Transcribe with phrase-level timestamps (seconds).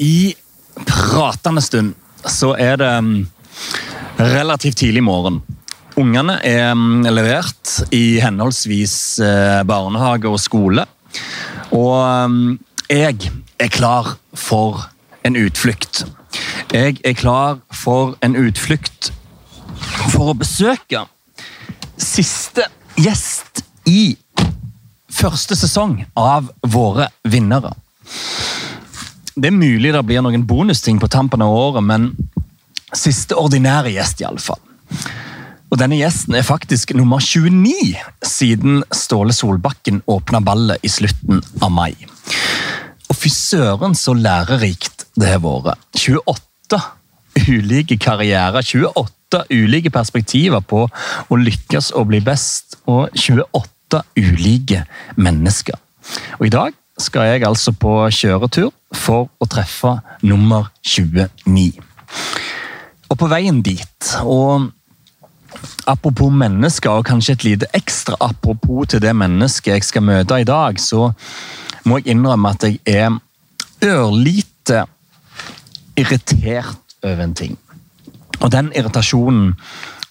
[0.00, 0.34] I
[0.86, 1.94] pratende stund
[2.24, 3.26] så er det mm,
[4.16, 5.40] relativt tidlig morgen.
[6.00, 8.94] Ungene er mm, levert i henholdsvis
[9.24, 10.86] eh, barnehage og skole.
[11.76, 12.58] Og mm,
[12.88, 14.86] jeg er klar for
[15.24, 16.06] en utflukt.
[16.72, 19.12] Jeg er klar for en utflukt
[20.14, 21.04] for å besøke
[22.00, 22.64] siste
[22.96, 24.14] gjest i
[25.12, 27.74] første sesong av Våre vinnere.
[29.34, 32.10] Det er mulig det blir noen bonusting på tampen av året, men
[32.96, 34.60] siste ordinære gjest, iallfall.
[35.70, 37.94] Og denne gjesten er faktisk nummer 29
[38.26, 41.94] siden Ståle Solbakken åpna ballet i slutten av mai.
[43.06, 45.86] Og fy søren så lærerikt det har vært.
[45.94, 46.80] 28
[47.54, 54.82] ulike karrierer, 28 ulike perspektiver på å lykkes og bli best, og 28 ulike
[55.22, 55.78] mennesker.
[56.40, 59.96] Og i dag skal jeg altså på kjøretur for å treffe
[60.26, 61.70] nummer 29.
[63.10, 64.70] Og på veien dit, og
[65.90, 70.46] apropos mennesker, og kanskje et lite ekstra apropos til det mennesket jeg skal møte i
[70.48, 71.10] dag, så
[71.84, 73.18] må jeg innrømme at jeg er
[73.86, 74.84] ørlite
[75.98, 77.58] irritert over en ting.
[78.40, 79.54] Og den irritasjonen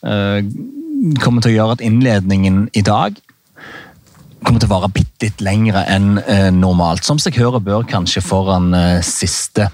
[0.05, 0.39] øh,
[1.21, 3.17] kommer til å gjøre at innledningen i dag
[4.43, 7.05] kommer til å vare bitte litt lengre enn eh, normalt.
[7.05, 9.69] Som seg hører bør kanskje foran eh, siste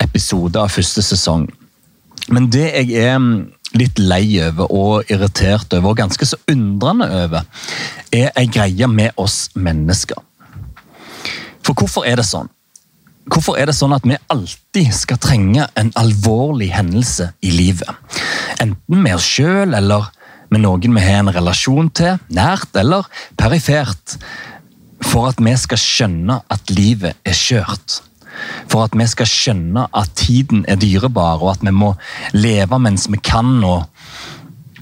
[0.00, 1.46] episode av første sesong.
[2.30, 3.34] Men det jeg er mm,
[3.78, 7.44] litt lei over og irritert over, og ganske så undrende over,
[8.14, 10.18] er ei greie med oss mennesker.
[11.66, 12.48] For hvorfor er det sånn?
[13.30, 17.90] Hvorfor er det sånn at vi alltid skal trenge en alvorlig hendelse i livet?
[18.62, 20.08] Enten med oss sjøl eller
[20.50, 23.06] med noen vi har en relasjon til, nært eller
[23.38, 24.16] perifert,
[25.00, 28.00] for at vi skal skjønne at livet er skjørt.
[28.70, 31.94] For at vi skal skjønne at tiden er dyrebar, og at vi må
[32.36, 33.58] leve mens vi kan.
[33.64, 33.86] og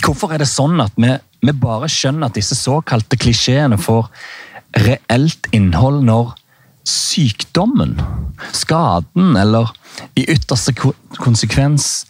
[0.04, 1.14] Hvorfor er det sånn at vi,
[1.44, 4.10] vi bare skjønner at disse såkalte klisjeene får
[4.84, 6.34] reelt innhold når
[6.88, 7.96] sykdommen,
[8.56, 9.72] skaden eller
[10.16, 10.74] i ytterste
[11.20, 12.06] konsekvens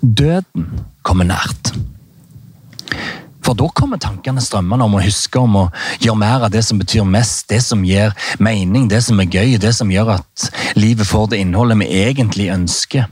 [0.00, 0.68] døden
[1.06, 1.74] kommer nært?
[3.44, 5.64] For da kommer tankene strømmende om å huske om å
[6.00, 9.58] gjøre mer av det som betyr mest, det som gir mening, det som er gøy,
[9.60, 10.46] det som gjør at
[10.80, 13.10] livet får det innholdet vi egentlig ønsker.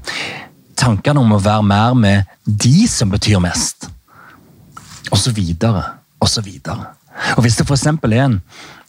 [0.80, 3.90] Tankene om å være mer med de som betyr mest.
[5.12, 5.84] Og så videre,
[6.22, 6.94] og så videre.
[7.36, 7.84] Og hvis det f.eks.
[7.92, 8.38] er en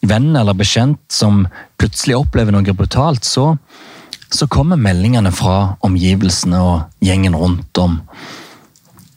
[0.07, 1.43] venn eller bekjent som
[1.79, 3.51] plutselig opplever noe brutalt, så,
[4.31, 7.99] så kommer meldingene fra omgivelsene og gjengen rundt om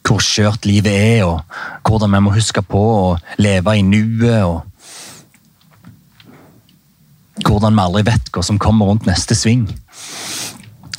[0.07, 1.41] hvor skjørt livet er, og
[1.87, 4.43] hvordan vi må huske på å leve i nuet.
[4.47, 4.61] og
[7.47, 9.67] Hvordan vi aldri vet hva som kommer rundt neste sving.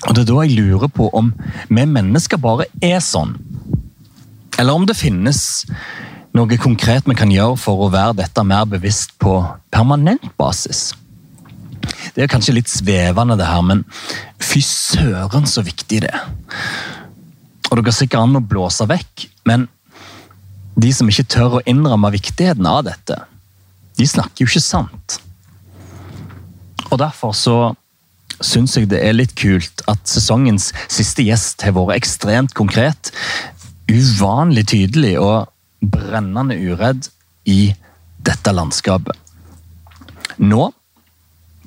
[0.07, 1.33] Og Det er da jeg lurer på om
[1.69, 3.35] vi mennesker bare er sånn.
[4.59, 5.67] Eller om det finnes
[6.37, 9.41] noe konkret vi kan gjøre for å være dette mer bevisst på
[9.75, 10.93] permanent basis.
[12.15, 13.85] Det er kanskje litt svevende, det her, men
[14.43, 16.27] fy søren så viktig det er.
[17.69, 19.67] Og det går sikkert an å blåse vekk, men
[20.79, 23.19] de som ikke tør å innrømme viktigheten av dette,
[23.99, 25.19] de snakker jo ikke sant.
[26.89, 27.59] Og derfor så
[28.39, 33.11] syns jeg det er litt kult at sesongens siste gjest har vært ekstremt konkret,
[33.91, 35.49] uvanlig tydelig og
[35.83, 37.11] brennende uredd
[37.49, 37.73] i
[38.25, 39.17] dette landskapet.
[40.39, 40.69] Nå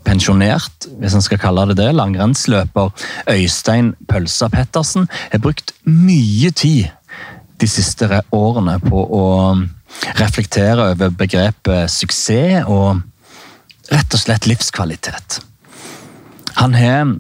[0.08, 2.90] pensjonert, hvis en skal kalle det det, langrennsløper
[3.32, 6.90] Øystein Pølsa Pettersen har brukt mye tid
[7.62, 9.26] de siste årene på å
[10.18, 13.02] reflektere over begrepet suksess og
[13.92, 15.42] rett og slett livskvalitet.
[16.62, 17.18] Han har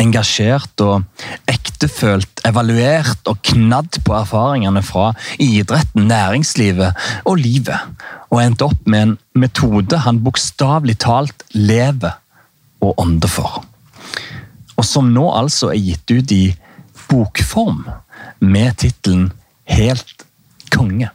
[0.00, 1.04] engasjert og
[1.50, 5.10] ektefølt, evaluert og knadd på erfaringene fra
[5.42, 7.78] idretten, næringslivet og livet,
[8.30, 12.18] og endt opp med en metode han bokstavelig talt lever
[12.84, 13.62] og ånder for.
[14.76, 16.44] Og som nå altså er gitt ut i
[17.06, 17.86] bokform
[18.44, 19.30] med tittelen
[19.66, 20.22] Helt
[20.70, 21.08] konge.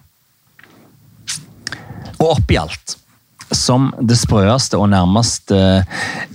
[2.19, 2.97] Og oppi alt
[3.55, 5.53] som det sprøeste og nærmest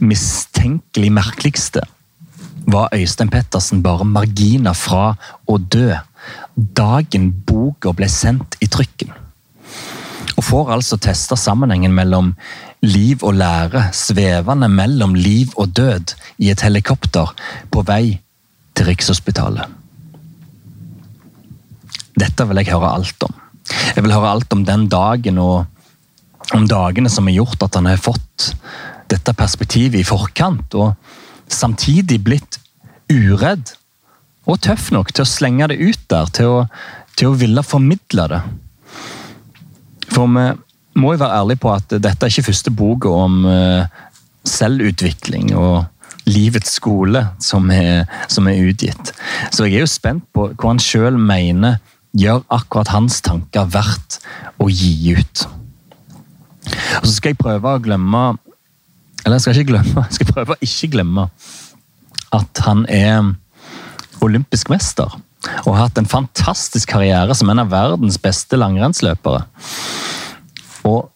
[0.00, 1.84] mistenkelig merkeligste
[2.66, 5.14] var Øystein Pettersen bare marginer fra
[5.46, 5.94] å dø
[6.56, 9.12] dagen boka ble sendt i trykken.
[10.36, 12.34] Og får altså testa sammenhengen mellom
[12.84, 17.32] liv og lære, svevende mellom liv og død i et helikopter
[17.72, 18.18] på vei
[18.76, 19.70] til Rikshospitalet.
[22.16, 23.32] Dette vil jeg høre alt om.
[23.94, 27.88] Jeg vil høre alt om den dagen og om dagene som har gjort at han
[27.90, 28.52] har fått
[29.10, 30.74] dette perspektivet i forkant.
[30.74, 30.94] og
[31.52, 32.60] samtidig blitt
[33.12, 33.74] uredd
[34.46, 36.60] og tøff nok til å slenge det ut der, til å,
[37.18, 38.40] til å ville formidle det.
[40.12, 40.46] For vi
[40.96, 43.98] må jo være ærlige på at dette er ikke første boka om eh,
[44.46, 45.84] selvutvikling og
[46.26, 49.12] livets skole som er, som er, utgitt.
[49.54, 51.78] Så jeg er jo spent på hva han sjøl mener
[52.16, 54.20] gjør akkurat hans tanker verdt
[54.62, 55.44] å gi ut.
[57.02, 58.24] Og så skal jeg prøve å glemme
[59.26, 61.28] Eller jeg skal ikke glemme, jeg skal prøve å ikke glemme
[62.36, 63.34] at han er
[64.24, 65.10] olympisk mester.
[65.64, 69.44] Og har hatt en fantastisk karriere som en av verdens beste langrennsløpere.
[70.86, 71.10] Og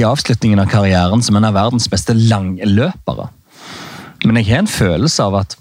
[0.00, 3.28] i avslutningen av karrieren som en av verdens beste langløpere.
[4.24, 5.56] Men jeg har en følelse av at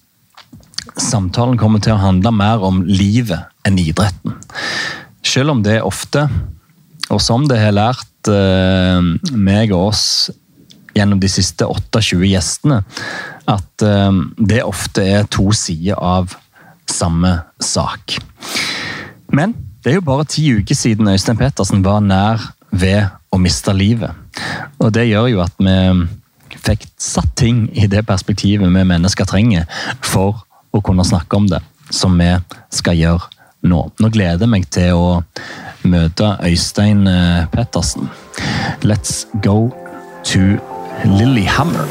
[0.99, 4.35] samtalen kommer til å handle mer om livet enn idretten.
[5.25, 6.25] Selv om det ofte,
[7.09, 9.01] og som det har lært uh,
[9.35, 10.05] meg og oss
[10.95, 12.81] gjennom de siste 28 gjestene,
[13.49, 16.35] at uh, det ofte er to sider av
[16.89, 18.17] samme sak.
[19.33, 19.53] Men
[19.83, 22.41] det er jo bare ti uker siden Øystein Pettersen var nær
[22.71, 24.11] ved å miste livet.
[24.79, 25.77] Og det gjør jo at vi
[26.59, 29.67] fikk satt ting i det perspektivet vi mennesker trenger
[30.01, 30.41] for
[30.75, 32.31] å kunne snakke om det, som vi
[32.73, 33.29] skal gjøre
[33.69, 33.85] nå.
[33.99, 35.21] Nå gleder jeg meg til å
[35.89, 38.09] møte Øystein eh, Pettersen.
[38.83, 39.69] Let's go
[40.29, 40.59] to
[41.05, 41.85] Lillehammer.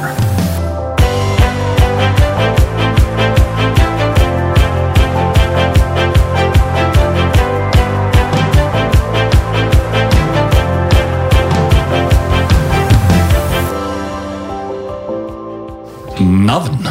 [16.20, 16.88] Navn?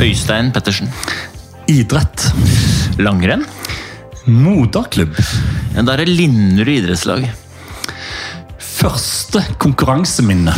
[0.00, 0.88] Øystein Pettersen.
[1.68, 2.32] Idrett?
[2.98, 3.44] Langrenn?
[4.26, 5.16] Moderklubb?
[5.76, 7.28] Det er Linderud idrettslag.
[8.58, 10.52] Første konkurranseminne?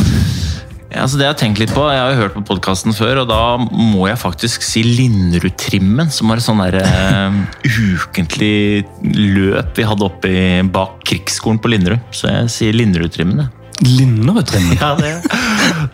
[0.89, 3.21] Ja, altså det Jeg har tenkt litt på, jeg har jo hørt på podkasten før,
[3.21, 6.09] og da må jeg faktisk si Linderud-trimmen.
[6.13, 7.37] Som var et sånn uh,
[7.93, 12.01] ukentlig løp vi hadde oppe i, bak krigsskolen på Linderud.
[12.09, 13.51] Så jeg sier Linderud-trimmen.
[13.85, 14.79] Linderud-trimmen?
[14.81, 15.13] Ja, det,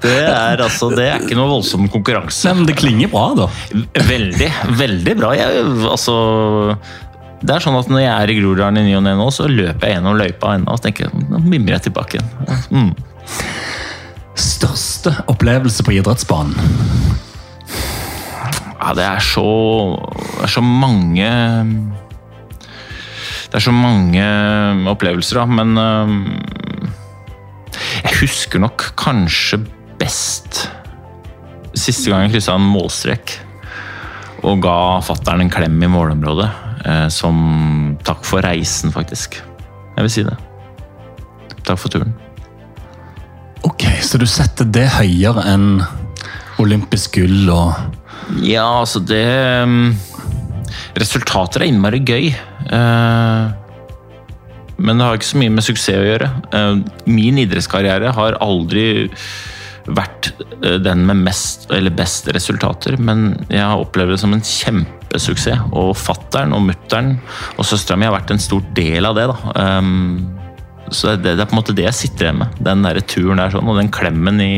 [0.01, 2.47] det, er altså, det er ikke noe voldsom konkurranse.
[2.47, 3.49] Nei, men det klinger bra, da.
[4.07, 5.35] Veldig, veldig bra.
[5.35, 6.15] Jeg, altså,
[7.43, 9.51] det er sånn at Når jeg er i Groruddalen i ny og ne nå, så
[9.51, 12.63] løper jeg gjennom løypa ennå og tenker nå mimrer jeg tilbake igjen.
[12.71, 12.93] Mm.
[14.35, 16.55] Største opplevelse på idrettsbanen?
[18.75, 19.45] Ja, det er så
[20.35, 21.29] Det er så mange
[23.47, 24.25] Det er så mange
[24.91, 25.77] opplevelser, da, men
[28.03, 29.61] jeg husker nok kanskje
[29.99, 30.65] best
[31.75, 33.37] siste gang jeg kryssa en målstrek
[34.45, 36.49] og ga fattern en klem i målområdet.
[36.85, 39.39] Eh, som takk for reisen, faktisk.
[39.95, 40.35] Jeg vil si det.
[41.65, 42.13] Takk for turen.
[43.65, 45.69] Ok, så du setter det høyere enn
[46.61, 47.73] olympisk gull og
[48.45, 49.25] Ja, altså det
[50.95, 52.29] Resultater er innmari gøy.
[52.31, 53.43] Eh,
[54.75, 56.29] men det har ikke så mye med suksess å gjøre.
[56.55, 56.71] Eh,
[57.09, 58.85] min idrettskarriere har aldri
[59.85, 64.45] vært eh, den med mest eller best resultater, men jeg har opplevd det som en
[64.45, 65.67] kjempesuksess.
[65.75, 67.15] Og fattern og mutter'n
[67.57, 69.29] og søstera mi har vært en stor del av det.
[69.33, 70.44] da.
[70.91, 72.59] Så det, det, er på en måte det jeg sitter igjen med.
[72.61, 74.53] Den der turen der sånn, og den klemmen i,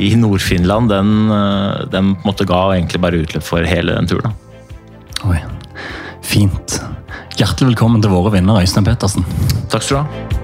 [0.00, 4.08] i Nord-Finland, den, eh, den, på en måte ga egentlig bare utløp for hele den
[4.10, 4.32] turen.
[4.32, 4.40] da.
[5.30, 5.40] Oi,
[6.24, 6.78] fint.
[7.38, 9.26] Hjertelig velkommen til våre vinnere, Øystein Pettersen.
[9.72, 10.34] Takk skal du ha.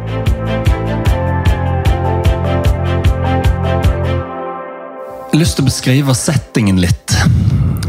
[5.30, 7.14] Jeg har lyst til å beskrive settingen litt.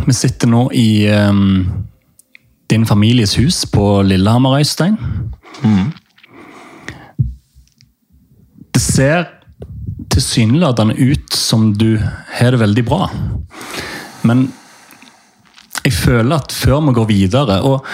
[0.06, 1.66] Vi sitter nå i um,
[2.70, 5.00] din families hus på Lillehammer, Øystein.
[5.66, 5.90] Mm.
[8.82, 9.26] Det ser
[10.10, 12.00] tilsynelatende ut som du
[12.34, 13.12] har det veldig bra.
[14.26, 14.48] Men
[15.86, 17.86] jeg føler at før vi går videre og,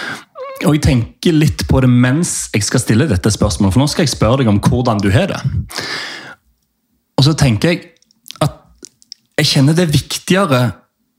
[0.64, 4.06] og jeg tenker litt på det mens jeg skal stille dette spørsmålet, for nå skal
[4.06, 5.42] jeg spørre deg om hvordan du har det.
[7.20, 7.84] Og så tenker jeg
[8.40, 8.56] at
[9.42, 10.62] jeg kjenner det er viktigere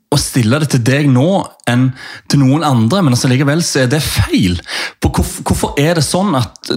[0.09, 1.27] å stille det til deg nå
[1.69, 1.89] enn
[2.29, 4.57] til noen andre, men altså likevel så er det feil.
[4.97, 6.71] For hvorfor, hvorfor er det sånn at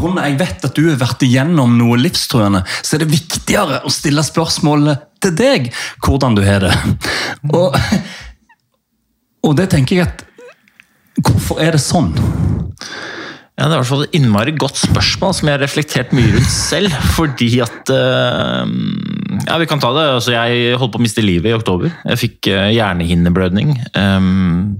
[0.00, 3.92] av jeg vet at du har vært igjennom noe livstruende, så er det viktigere å
[3.92, 5.70] stille spørsmålet til deg
[6.06, 6.74] hvordan du har det?
[7.52, 7.76] Og,
[9.46, 10.26] og det tenker jeg at
[11.20, 12.14] Hvorfor er det sånn?
[13.58, 16.30] Ja, Det er i hvert fall et innmari godt spørsmål som jeg har reflektert mye
[16.32, 16.94] rundt selv.
[17.12, 18.62] Fordi at uh,
[19.46, 20.04] Ja, vi kan ta det.
[20.18, 21.90] Altså, jeg holdt på å miste livet i oktober.
[22.12, 23.74] Jeg fikk uh, hjernehinneblødning.
[23.96, 24.78] Um,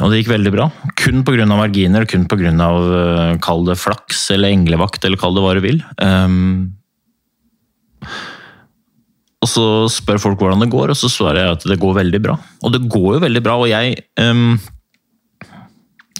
[0.00, 0.70] og det gikk veldig bra.
[0.96, 1.44] Kun pga.
[1.50, 2.52] marginer, kun pga.
[2.56, 5.82] Uh, kall det flaks eller englevakt, eller kall det hva du vil.
[6.00, 6.72] Um,
[9.40, 12.20] og så spør folk hvordan det går, og så svarer jeg at det går veldig
[12.24, 12.36] bra.
[12.64, 14.58] Og det går jo veldig bra, og jeg um,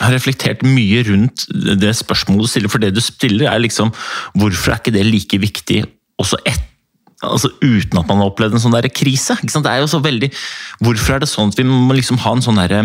[0.00, 1.44] har reflektert mye rundt
[1.80, 3.92] det spørsmålet du stiller, for det du stiller er liksom
[4.38, 5.82] Hvorfor er ikke det like viktig
[6.20, 6.66] også et,
[7.24, 9.36] altså uten at man har opplevd en sånn der krise?
[9.42, 10.30] Det er jo så veldig
[10.80, 12.84] Hvorfor er det sånn at vi må liksom ha en sånn derre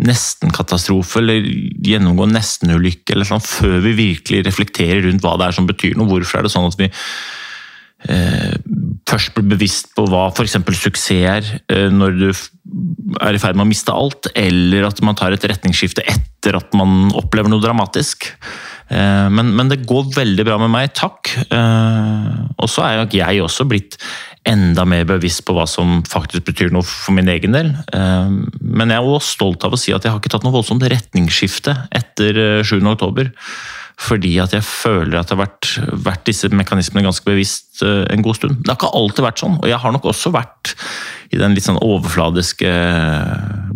[0.00, 1.44] nesten-katastrofe eller
[1.84, 5.98] gjennomgå en nesten-ulykke eller sånn, før vi virkelig reflekterer rundt hva det er som betyr
[5.98, 6.08] noe.
[6.08, 6.88] Hvorfor er det sånn at vi
[8.08, 8.54] eh,
[9.10, 10.56] først blir bevisst på hva f.eks.
[10.80, 12.28] suksess er eh, når du
[13.20, 16.72] er i ferd med å miste alt, eller at man tar et retningsskifte etter at
[16.76, 18.30] man opplever noe dramatisk.
[18.90, 21.30] Eh, men, men, det går veldig bra med meg, takk.
[21.46, 23.98] Eh, og så er jeg også blitt
[24.48, 27.74] enda mer bevisst på hva som faktisk betyr noe for min egen del.
[27.92, 28.30] Eh,
[28.60, 30.86] men jeg er også stolt av å si at jeg har ikke tatt noe voldsomt
[30.88, 32.80] retningsskifte etter 7.
[32.88, 33.30] oktober.
[34.00, 35.66] Fordi at jeg føler at jeg har vært,
[36.06, 38.62] vært, disse mekanismene ganske bevisst en god stund.
[38.62, 40.72] Det har ikke alltid vært sånn, og jeg har nok også vært
[41.36, 42.70] i den litt sånn overfladiske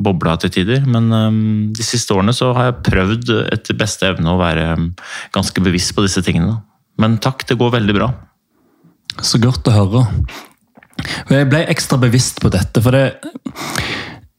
[0.00, 0.88] bobla til tider.
[0.88, 1.12] Men
[1.76, 4.70] de siste årene så har jeg prøvd etter beste evne å være
[5.36, 6.56] ganske bevisst på disse tingene.
[6.96, 8.08] Men takk, det går veldig bra.
[9.20, 10.06] Så godt å høre.
[11.30, 13.18] Jeg ble ekstra bevisst på dette, for det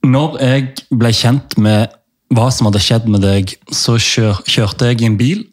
[0.05, 1.93] Når jeg ble kjent med
[2.35, 5.43] hva som hadde skjedd med deg, så kjør, kjørte jeg i en bil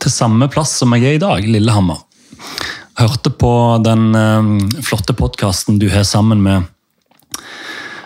[0.00, 2.00] til samme plass som jeg er i dag, Lillehammer.
[2.98, 3.50] Hørte på
[3.84, 6.68] den um, flotte podkasten du har sammen med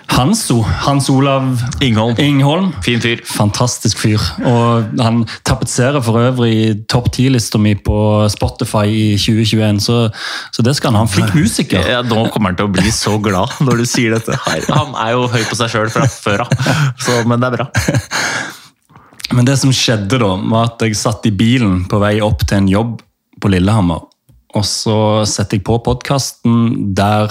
[0.09, 0.62] Hanso.
[0.62, 2.17] Hans Olav Ingholm.
[2.19, 2.73] Ingholm.
[2.83, 3.21] Fin fyr.
[3.29, 4.23] Fantastisk fyr.
[4.49, 7.99] Og han tapetserer for øvrig topp ti-lista mi på
[8.33, 9.99] Spotify i 2021, så,
[10.55, 11.07] så det skal han ha.
[11.07, 11.85] En flink musiker.
[11.87, 14.38] Ja, Nå kommer han til å bli så glad når du sier dette.
[14.73, 16.55] Han er jo høy på seg sjøl fra før av,
[17.29, 17.71] men det er bra.
[19.37, 22.62] Men det som skjedde da, var at jeg satt i bilen på vei opp til
[22.62, 22.95] en jobb
[23.38, 24.07] på Lillehammer.
[24.57, 24.99] Og så
[25.29, 27.29] setter jeg på podkasten der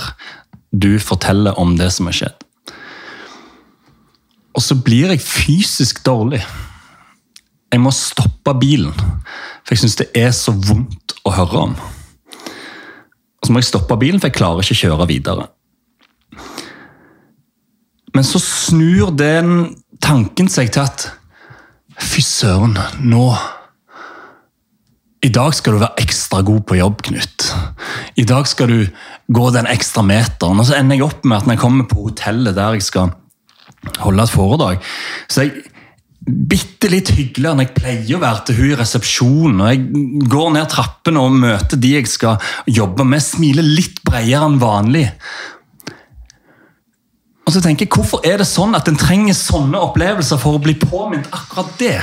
[0.71, 2.43] du forteller om det som har skjedd.
[4.57, 6.41] Og så blir jeg fysisk dårlig.
[7.69, 8.95] Jeg må stoppe bilen,
[9.61, 11.75] for jeg syns det er så vondt å høre om.
[13.37, 15.45] Og så må jeg stoppe bilen, for jeg klarer ikke å kjøre videre.
[18.15, 21.11] Men så snur den tanken seg til at
[21.97, 23.31] Fy søren, nå
[25.25, 27.47] I dag skal du være ekstra god på jobb, Knut.
[28.21, 28.83] I dag skal du
[29.33, 30.61] gå den ekstra meteren.
[30.61, 33.15] Og så ender jeg opp med at når jeg kommer på hotellet der jeg skal
[34.03, 34.87] holde et foredrag.
[35.31, 35.65] Så jeg
[36.27, 39.61] bitte litt hyggeligere enn jeg pleier å være til hun i resepsjonen.
[39.61, 43.23] og Jeg går ned trappene og møter de jeg skal jobbe med.
[43.23, 45.05] Smiler litt bredere enn vanlig.
[47.47, 50.63] Og så tenker jeg, Hvorfor er det sånn at en trenger sånne opplevelser for å
[50.63, 51.97] bli påminnet akkurat det?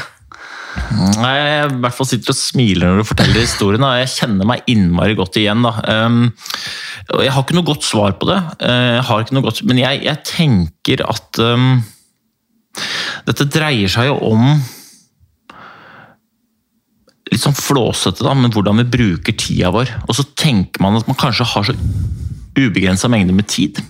[1.21, 3.87] Nei, Jeg i hvert fall sitter og smiler når du forteller historien.
[4.01, 5.65] Jeg kjenner meg innmari godt igjen.
[5.65, 5.75] da.
[6.07, 6.31] Um,
[7.21, 11.05] jeg har ikke noe godt svar på det, uh, jeg godt, men jeg, jeg tenker
[11.05, 11.83] at um,
[13.29, 14.47] dette dreier seg jo om
[17.33, 19.91] litt sånn flåsete, da, men hvordan vi bruker tida vår.
[20.09, 21.75] Og så tenker man at man kanskje har så
[22.59, 23.81] ubegrensa mengde med tid.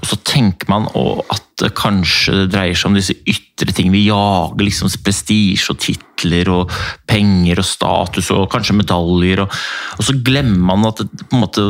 [0.00, 3.88] Og så tenker man at det kanskje dreier seg om disse ytre ting.
[3.94, 6.74] Vi jager liksom prestisje og titler og
[7.08, 9.40] penger og status og kanskje medaljer.
[9.44, 9.54] Og,
[9.96, 11.64] og så glemmer man at på en måte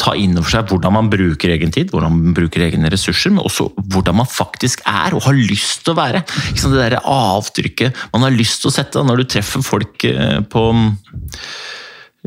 [0.00, 3.42] ta inn over seg hvordan man bruker egen tid, hvordan man bruker egne ressurser, men
[3.42, 6.22] også hvordan man faktisk er og har lyst til å være.
[6.54, 10.68] Det der avtrykket man har lyst til å sette når du treffer folk eh, på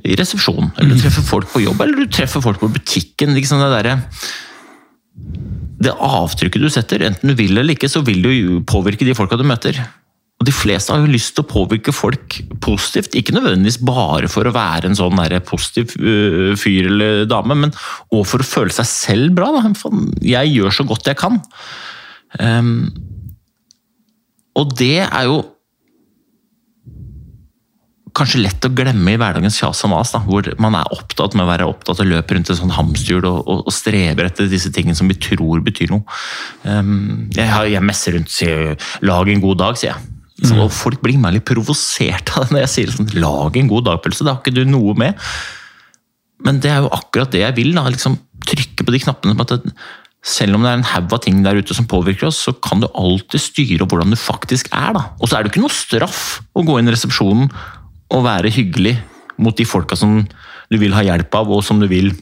[0.02, 3.36] i resepsjonen, eller du treffer folk på jobb, eller du treffer folk på butikken.
[3.38, 4.00] Liksom det, der,
[5.86, 9.38] det avtrykket du setter, enten du vil eller ikke, så vil du påvirke de folka
[9.38, 9.78] du møter.
[10.42, 14.50] Og De fleste har jo lyst til å påvirke folk positivt, ikke nødvendigvis bare for
[14.50, 17.76] å være en sånn der positiv uh, fyr eller dame, men
[18.12, 19.54] òg for å føle seg selv bra.
[19.56, 19.94] Da.
[20.26, 21.38] Jeg gjør så godt jeg kan.
[22.42, 22.90] Um,
[24.58, 25.44] og det er jo
[28.14, 31.50] kanskje lett å glemme i hverdagens kjas og mas, hvor man er opptatt med å
[31.50, 34.98] være opptatt og løper rundt et sånt hamsterhjul og, og, og, streber etter disse tingene
[34.98, 36.06] som vi tror betyr noe.
[36.62, 40.12] Um, jeg, jeg, messer rundt sier 'lag en god dag', sier jeg.
[40.44, 40.70] Så, mm.
[40.74, 44.22] Folk blir meg litt provosert av det når jeg sier sånn 'lag en god dag'-pølse'.
[44.22, 45.18] Det har ikke du noe med.
[46.46, 47.74] Men det er jo akkurat det jeg vil.
[47.74, 49.38] da, liksom Trykke på de knappene.
[49.40, 49.70] på at
[50.24, 52.82] selv om det er en haug av ting der ute som påvirker oss, så kan
[52.84, 54.92] du alltid styre hvordan du faktisk er.
[54.94, 55.04] da.
[55.20, 57.50] Og så er det ikke noe straff å gå inn i resepsjonen
[58.14, 58.98] å være hyggelig
[59.42, 60.22] mot de folka som
[60.70, 62.14] du vil ha hjelp av, og som du vil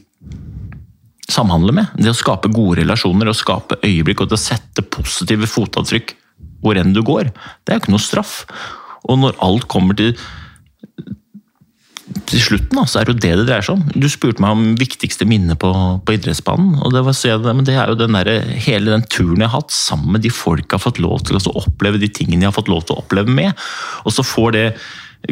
[1.32, 1.94] samhandle med.
[1.96, 6.16] Det å skape gode relasjoner, å skape øyeblikk og til å sette positive fotavtrykk
[6.62, 7.32] hvor enn du går,
[7.64, 8.42] det er jo ikke noe straff.
[9.08, 10.14] Og når alt kommer til
[12.28, 13.84] til slutten så er det jo det det dreier seg om.
[13.96, 15.70] Du spurte meg om viktigste minne på,
[16.04, 16.74] på idrettsbanen.
[16.82, 17.16] og det, var,
[17.64, 18.30] det er jo den der,
[18.66, 21.38] hele den turen jeg har hatt sammen med de folk jeg har fått lov til
[21.38, 23.56] å oppleve de tingene jeg har fått lov til å oppleve med.
[24.04, 24.66] Og så får det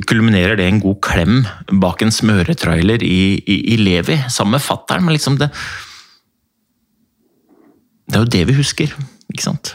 [0.07, 1.41] kulminerer det en god klem
[1.83, 5.07] bak en smøretrailer i, i, i Levi, sammen med fattern.
[5.07, 5.51] Men liksom det
[8.11, 8.95] Det er jo det vi husker.
[9.31, 9.75] ikke sant?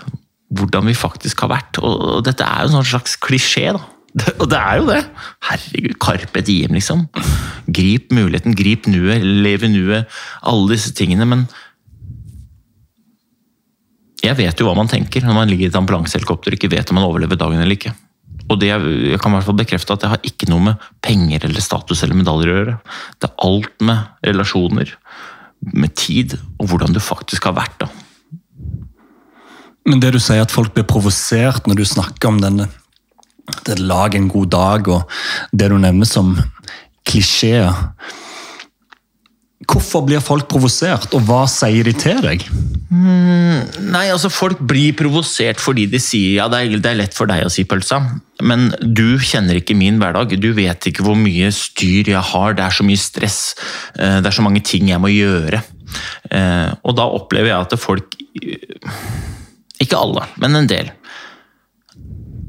[0.52, 1.80] Hvordan vi faktisk har vært.
[1.80, 3.84] Og, dette er jo en slags klisjé, da.
[4.16, 5.02] Det, og det er jo det!
[5.44, 7.08] Herregud, Carpe diem, liksom.
[7.68, 10.12] Grip muligheten, grip nuet, lev i nuet.
[10.44, 11.28] Alle disse tingene.
[11.28, 11.48] Men
[14.24, 16.92] jeg vet jo hva man tenker når man ligger i et ambulansehelikopter og ikke vet
[16.92, 17.96] om man overlever dagen eller ikke.
[18.46, 21.48] Og det, jeg kan i hvert fall bekrefte at det har ikke noe med penger
[21.48, 22.76] eller status eller medaljer å gjøre.
[23.18, 24.92] Det er alt med relasjoner,
[25.74, 27.86] med tid, og hvordan du faktisk har vært.
[27.86, 27.90] da.
[29.86, 32.70] Men det du sier at folk blir provosert når du snakker om denne
[33.66, 35.18] det lag en god dag og
[35.54, 36.34] det du nevner som
[37.06, 37.70] klisjeer.
[39.66, 42.44] Hvorfor blir folk provosert, og hva sier de til deg?
[42.90, 47.18] Mm, nei, altså Folk blir provosert fordi de sier ja, det er, det er, lett
[47.18, 48.00] for deg å si pølsa,
[48.46, 50.36] men du kjenner ikke min hverdag.
[50.42, 53.40] Du vet ikke hvor mye styr jeg har, det er så mye stress,
[53.98, 55.64] eh, det er så mange ting jeg må gjøre.
[56.30, 58.16] Eh, og da opplever jeg at folk
[59.80, 60.90] Ikke alle, men en del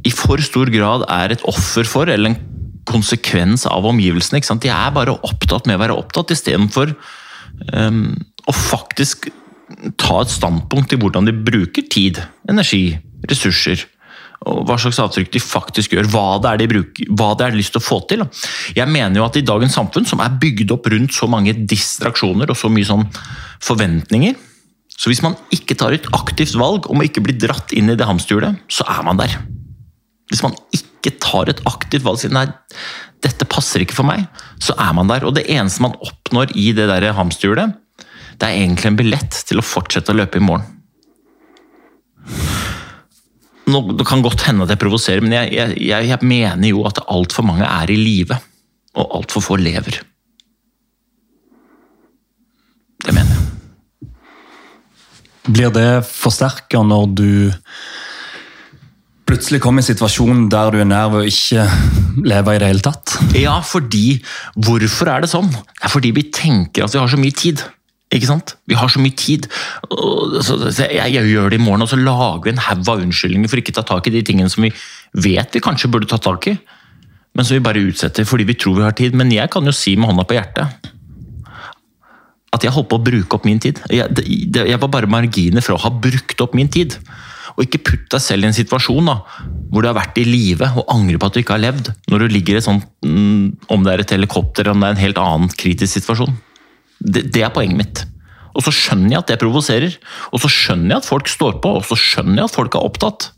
[0.06, 2.55] i for stor grad er et offer for, eller en
[2.88, 4.40] konsekvens av omgivelsene.
[4.40, 4.64] Ikke sant?
[4.64, 6.94] De er bare opptatt med å være opptatt, istedenfor
[7.72, 8.14] um,
[8.46, 9.28] å faktisk
[9.98, 13.82] ta et standpunkt til hvordan de bruker tid, energi, ressurser.
[14.46, 17.56] Og hva slags avtrykk de faktisk gjør, hva det er de bruker, hva det er
[17.56, 18.22] lyst til å få til.
[18.76, 22.52] Jeg mener jo at i dagens samfunn, som er bygd opp rundt så mange distraksjoner
[22.52, 23.06] og så mye sånn
[23.64, 24.36] forventninger,
[24.96, 27.96] så hvis man ikke tar et aktivt valg om å ikke bli dratt inn i
[27.98, 29.34] det hamsterhjulet, så er man der.
[30.30, 32.46] Hvis man ikke tar et aktivt valg og sier nei,
[33.24, 34.26] dette passer ikke for meg,
[34.62, 35.26] så er man der.
[35.26, 37.76] Og det eneste man oppnår i det der hamsterhjulet,
[38.36, 40.72] det er egentlig en billett til å fortsette å løpe i morgen.
[43.66, 47.00] Nå, det kan godt hende at jeg provoserer, men jeg, jeg, jeg mener jo at
[47.10, 48.38] altfor mange er i live.
[48.96, 49.98] Og altfor få lever.
[53.04, 53.42] Det mener jeg.
[55.46, 57.28] Blir det forsterka når du
[59.36, 61.64] plutselig komme i en situasjon der du er nær ved å ikke
[62.24, 63.16] leve i det hele tatt?
[63.36, 64.20] Ja, fordi
[64.56, 65.50] Hvorfor er det sånn?
[65.52, 67.60] Det er fordi vi tenker at vi har så mye tid.
[68.14, 68.54] Ikke sant?
[68.70, 69.48] Vi har så mye tid.
[69.90, 73.60] Jeg, jeg gjør det i morgen, og så lager vi en haug av unnskyldninger for
[73.60, 74.72] ikke å ta tak i de tingene som vi
[75.26, 76.56] vet vi kanskje burde ta tak i,
[77.36, 79.16] men som vi bare utsetter fordi vi tror vi har tid.
[79.18, 80.92] Men jeg kan jo si med hånda på hjertet
[82.56, 83.82] at jeg holdt på å bruke opp min tid.
[83.92, 86.94] Jeg, det, jeg var bare marginer fra å ha brukt opp min tid.
[87.56, 89.16] Og ikke putt deg selv i en situasjon da,
[89.72, 91.88] hvor du har vært i live og angrer på at du ikke har levd.
[92.12, 94.90] Når du ligger i et sånt, mm, om det er et helikopter eller om det
[94.90, 96.36] er en helt annen kritisk situasjon.
[97.00, 98.04] Det, det er poenget mitt.
[98.56, 99.96] Og så skjønner jeg at det provoserer.
[100.32, 102.88] Og så skjønner jeg at folk står på, og så skjønner jeg at folk er
[102.88, 103.30] opptatt.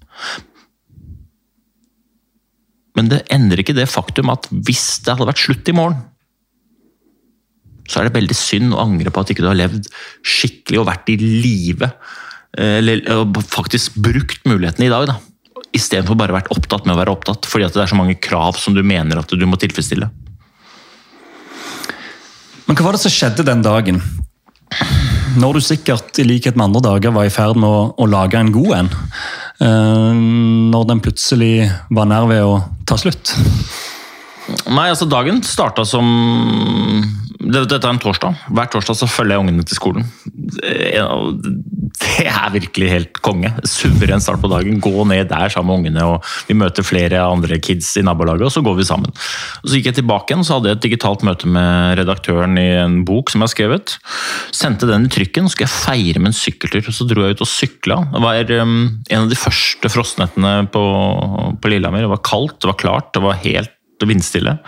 [2.99, 6.01] Men det endrer ikke det faktum at hvis det hadde vært slutt i morgen,
[7.89, 9.87] så er det veldig synd å angre på at ikke du har levd
[10.27, 11.89] skikkelig og vært i live
[12.57, 13.03] eller
[13.53, 15.11] faktisk brukt mulighetene i dag.
[15.11, 15.19] da.
[15.77, 18.57] Istedenfor bare vært opptatt med å være opptatt, fordi at det er så mange krav
[18.61, 20.09] som du mener at du må tilfredsstille.
[22.69, 24.01] Men hva var det som skjedde den dagen?
[25.39, 28.41] Når du sikkert i likhet med andre dager var i ferd med å, å lage
[28.41, 28.91] en god en.
[29.65, 30.19] Eh,
[30.73, 32.59] når den plutselig var nær ved å
[32.89, 33.33] ta slutt?
[34.69, 36.09] Nei, altså dagen starta som
[37.49, 38.37] dette er en torsdag.
[38.53, 40.09] Hver torsdag så følger jeg ungene til skolen.
[41.99, 43.51] Det er virkelig helt konge.
[43.69, 44.81] Suveren start på dagen.
[44.85, 46.05] Gå ned der sammen med ungene.
[46.05, 49.15] og Vi møter flere andre kids i nabolaget, og så går vi sammen.
[49.65, 53.01] Så gikk jeg tilbake igjen, så hadde jeg et digitalt møte med redaktøren i en
[53.09, 53.97] bok som jeg har skrevet.
[54.55, 56.93] Sendte den i trykken, og skulle jeg feire med en sykkeltur.
[56.93, 58.03] Så dro jeg ut og sykla.
[58.13, 60.85] Det var um, en av de første frostnettene på,
[61.57, 62.05] på Lillehammer.
[62.05, 64.59] Det var kaldt, det var klart, det var helt vindstille.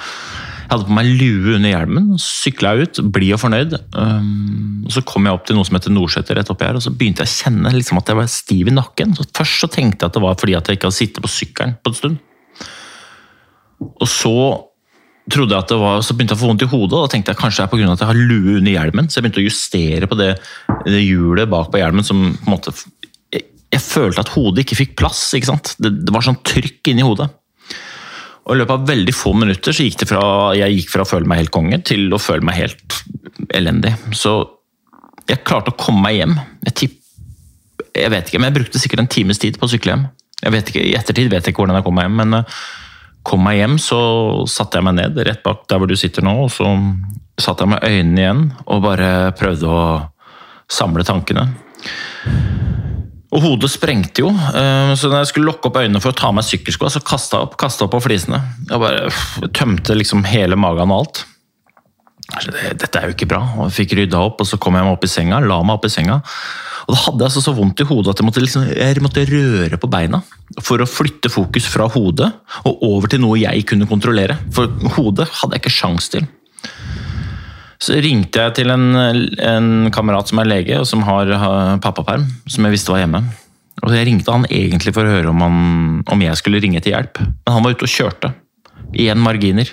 [0.70, 3.72] Jeg hadde på meg lue under hjelmen, sykla ut, blid og fornøyd.
[3.90, 6.92] Um, så kom jeg opp til noe som heter Nordseter rett oppi her, og så
[6.94, 9.16] begynte jeg å kjenne liksom at jeg var stiv i nakken.
[9.18, 11.32] Så først så tenkte jeg at det var fordi at jeg ikke hadde sittet på
[11.34, 12.20] sykkelen på en stund.
[13.82, 14.36] Og så
[15.34, 17.12] trodde jeg at det var, så begynte jeg å få vondt i hodet, og da
[17.16, 17.90] tenkte jeg kanskje det er pga.
[17.96, 19.10] at jeg har lue under hjelmen.
[19.10, 20.30] Så jeg begynte å justere på det,
[20.86, 22.78] det hjulet bak på hjelmen som på en måte
[23.70, 25.28] jeg følte at hodet ikke fikk plass.
[25.34, 25.74] ikke sant?
[25.78, 27.28] Det, det var sånn trykk inni hodet.
[28.46, 30.22] Og I løpet av veldig få minutter så gikk det fra
[30.58, 32.96] jeg gikk fra å føle meg helt konge til å føle meg helt
[33.56, 33.92] elendig.
[34.16, 34.38] Så
[35.30, 36.36] jeg klarte å komme meg hjem.
[36.66, 36.96] Jeg, tipp,
[37.94, 40.06] jeg vet ikke, men jeg brukte sikkert en times tid på å sykle hjem.
[40.40, 42.60] Jeg vet ikke, I ettertid vet jeg ikke hvordan jeg kom meg hjem, men uh,
[43.28, 44.00] kom meg hjem, så
[44.50, 46.70] satte jeg meg ned rett bak der hvor du sitter nå, og så
[47.40, 49.84] satte jeg med øynene igjen og bare prøvde å
[50.70, 51.50] samle tankene.
[53.30, 56.32] Og hodet sprengte jo, eh, så når jeg skulle lukke opp øynene for å ta
[56.34, 58.40] meg sykkelskoa, så kasta jeg opp, opp på flisene.
[58.66, 61.22] Jeg bare tømte liksom hele magen og alt.
[62.40, 63.40] Dette er jo ikke bra.
[63.58, 65.78] Og jeg fikk rydda opp, og så kom jeg meg opp i senga, la meg
[65.78, 66.20] opp i senga.
[66.86, 69.26] Og da hadde jeg altså så vondt i hodet at jeg måtte, liksom, jeg måtte
[69.28, 70.22] røre på beina
[70.58, 72.32] for å flytte fokus fra hodet
[72.66, 74.40] og over til noe jeg kunne kontrollere.
[74.54, 76.26] For hodet hadde jeg ikke sjans til.
[77.80, 81.30] Så ringte jeg til en, en kamerat som er lege, og som har
[81.80, 83.24] pappaperm, som jeg visste var hjemme.
[83.80, 85.60] Og Jeg ringte han egentlig for å høre om, han,
[86.12, 88.34] om jeg skulle ringe til hjelp, men han var ute og kjørte.
[88.92, 89.70] Igjen marginer.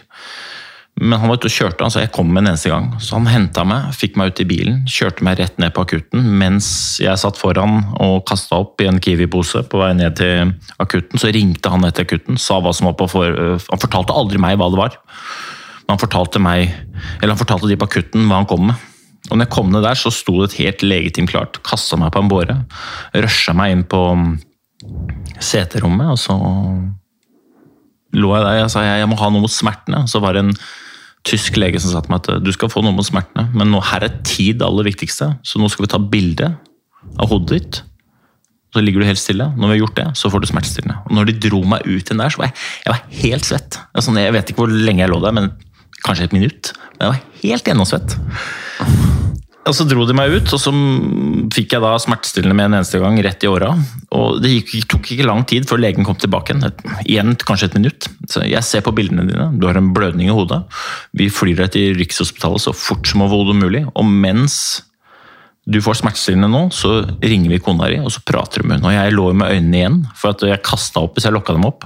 [0.97, 2.87] Men han var ute og kjørte, altså jeg kom med en eneste gang.
[3.03, 6.23] Så han henta meg, fikk meg ut i bilen, kjørte meg rett ned på akutten
[6.39, 6.69] mens
[7.03, 11.21] jeg satt foran og kasta opp i en Kiwi-pose på vei ned til akutten.
[11.21, 13.37] Så ringte han etter akutten, sa hva som var på for...
[13.67, 14.97] Han fortalte aldri meg hva det var.
[15.87, 16.73] Han fortalte meg,
[17.21, 18.87] eller han fortalte de på akutten hva han kom med.
[19.27, 21.59] Og når jeg kom ned der, så sto det et helt legeteam klart.
[21.67, 22.57] Kasta meg på en båre.
[23.15, 24.01] Rusha meg inn på
[25.43, 26.35] seterommet, og så
[28.15, 28.59] lå jeg der.
[28.61, 30.05] Jeg sa jeg, jeg må ha noe mot smertene.
[30.07, 30.53] Så var det en
[31.27, 33.81] tysk lege som sa til meg at du skal få noe mot smertene, men nå,
[33.89, 35.33] her er tid det aller viktigste.
[35.43, 36.53] Så nå skal vi ta bilde
[37.19, 37.81] av hodet ditt.
[38.75, 39.47] Så ligger du helt stille.
[39.55, 40.99] Når vi har gjort det, så får du smertestillende.
[41.07, 43.79] Og når de dro meg ut igjen der, så var jeg, jeg var helt svett.
[43.95, 45.51] Altså, jeg vet ikke hvor lenge jeg lå der, men
[46.05, 46.73] kanskje et minutt.
[46.97, 48.17] Men jeg var helt gjennomsvett.
[49.67, 50.71] Og Så dro de meg ut, og så
[51.51, 53.73] fikk jeg da smertestillende med en eneste gang rett i åra.
[54.15, 56.77] Og det gikk, tok ikke lang tid før legen kom tilbake igjen.
[57.03, 58.07] Igjen kanskje et minutt.
[58.31, 60.61] Så jeg ser på bildene dine, du har en blødning i hodet.
[61.19, 63.83] Vi flyr deg til Rikshospitalet så fort som overhodet mulig.
[63.91, 64.85] Og mens
[65.67, 68.87] du får smertestillende nå, så ringer vi kona di og så prater du med henne.
[68.87, 71.83] Og jeg lå med øynene igjen, for jeg kasta opp hvis jeg lokka dem opp.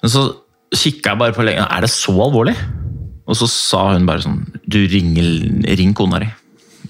[0.00, 0.28] Men så
[0.74, 1.66] kikka jeg bare på legen.
[1.66, 2.54] Er det så alvorlig?
[3.30, 5.26] Og så sa hun bare sånn Du ringer,
[5.78, 6.30] ring kona di.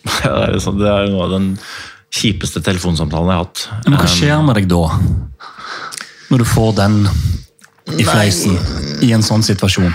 [0.64, 1.50] Sånn, det er noe av den
[2.10, 3.64] kjipeste telefonsamtalen jeg har hatt.
[3.84, 4.84] Men hva skjer med deg da?
[6.30, 6.96] Når du får den
[7.98, 8.56] i fleisen
[9.04, 9.92] i en sånn situasjon?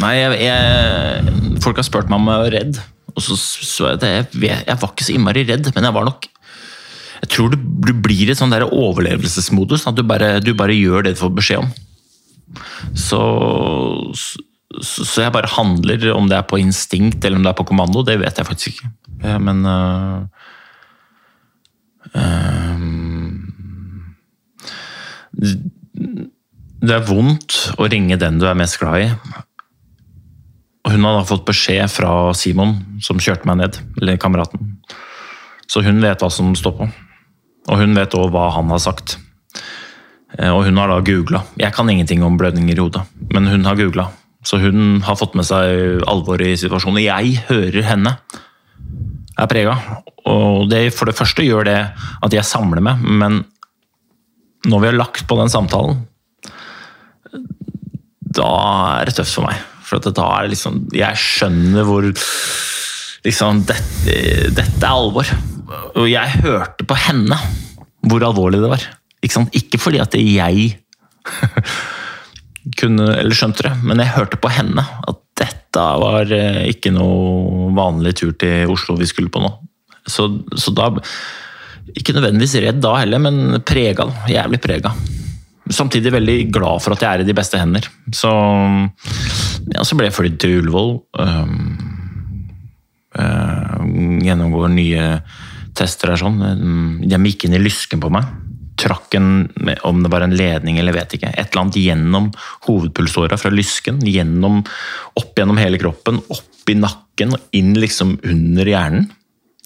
[0.00, 2.82] Nei, jeg, jeg, folk har spurt meg om jeg var redd.
[3.12, 4.12] Og så så jeg det.
[4.40, 6.28] Jeg, jeg var ikke så innmari redd, men jeg var nok
[7.22, 9.86] Jeg tror du, du blir i sånn overlevelsesmodus.
[9.86, 11.70] At du bare, du bare gjør det du får beskjed om.
[12.98, 13.20] Så,
[14.18, 14.42] så,
[15.04, 18.02] så, jeg bare handler, om det er på instinkt eller om det er på kommando,
[18.06, 18.90] det vet jeg faktisk ikke.
[19.40, 20.18] Men øh,
[22.18, 22.88] øh,
[26.82, 29.08] Det er vondt å ringe den du er mest glad i.
[30.90, 34.74] Hun har da fått beskjed fra Simon, som kjørte meg ned, eller kameraten.
[35.70, 36.88] Så hun vet hva som står på.
[37.70, 39.18] Og hun vet òg hva han har sagt.
[40.38, 41.44] Eh, og hun har da googla.
[41.60, 44.08] Jeg kan ingenting om blødninger i hodet, men hun har googla.
[44.42, 47.04] Så hun har fått med seg alvoret i situasjonen.
[47.04, 48.16] Jeg hører henne
[49.32, 49.74] Jeg er prega.
[50.28, 51.78] Og det for det første gjør det
[52.22, 53.44] at jeg samler meg, men
[54.68, 56.02] når vi har lagt på den samtalen,
[58.32, 58.50] da
[59.00, 59.62] er det tøft for meg.
[59.82, 64.18] For da er det liksom Jeg skjønner hvor liksom dette,
[64.54, 65.32] dette er alvor.
[65.98, 67.38] Og jeg hørte på henne
[68.08, 68.86] hvor alvorlig det var.
[69.22, 69.54] Ikke, sant?
[69.54, 70.72] ikke fordi at jeg
[72.80, 77.70] kunne eller skjønte det, men jeg hørte på henne at dette var eh, ikke noe
[77.76, 79.50] vanlig tur til Oslo vi skulle på nå.
[80.02, 80.26] Så,
[80.58, 80.90] så da
[81.94, 84.08] Ikke nødvendigvis redd da heller, men prega.
[84.30, 84.92] Jævlig prega.
[85.70, 87.86] Samtidig veldig glad for at jeg er i de beste hender.
[88.14, 88.30] Så,
[89.72, 90.92] ja, så ble jeg flydd til Ullevål.
[91.22, 91.54] Um,
[93.14, 93.78] uh,
[94.26, 95.06] gjennomgår nye
[95.78, 96.40] tester der sånn.
[97.02, 98.28] De gikk inn i lysken på meg
[98.82, 99.48] trakk en,
[99.86, 102.30] om det var en ledning eller vet ikke, et eller annet gjennom
[102.66, 104.62] hovedpulsåra fra lysken, gjennom,
[105.18, 109.10] opp gjennom hele kroppen, opp i nakken og inn liksom under hjernen.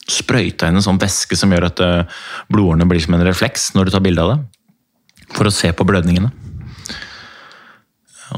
[0.07, 2.19] Sprøyta inn en sånn væske som gjør at eh,
[2.53, 4.39] blodårene blir som en refleks når du tar bilde av det.
[5.35, 6.31] For å se på blødningene.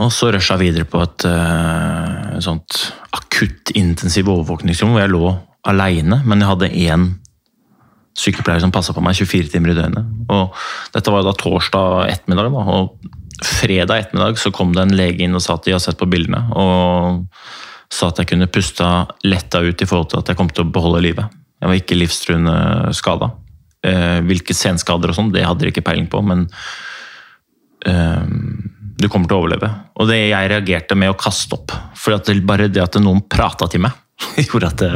[0.00, 2.76] Og så rusha jeg videre på et uh, sånt
[3.16, 5.30] akutt intensiv overvåkningsrom hvor jeg lå
[5.68, 7.06] aleine, men jeg hadde én
[8.18, 10.10] sykepleier som passa på meg 24 timer i døgnet.
[10.34, 10.54] Og
[10.94, 12.50] dette var da torsdag ettermiddag.
[12.54, 15.82] Da, og fredag ettermiddag så kom det en lege inn og sa at de har
[15.82, 16.42] sett på bildene.
[16.58, 17.26] Og
[17.92, 18.88] sa at jeg kunne pusta
[19.24, 21.38] letta ut i forhold til at jeg kom til å beholde livet.
[21.58, 22.56] Jeg var ikke livstruende
[22.96, 23.30] skada.
[23.86, 26.44] Eh, hvilke senskader og sånn, det hadde de ikke peiling på, men
[27.86, 28.26] eh,
[28.98, 29.70] du kommer til å overleve.
[29.98, 31.74] Og det jeg reagerte med å kaste opp.
[31.98, 33.96] For det, bare det at noen prata til meg,
[34.48, 34.92] gjorde at det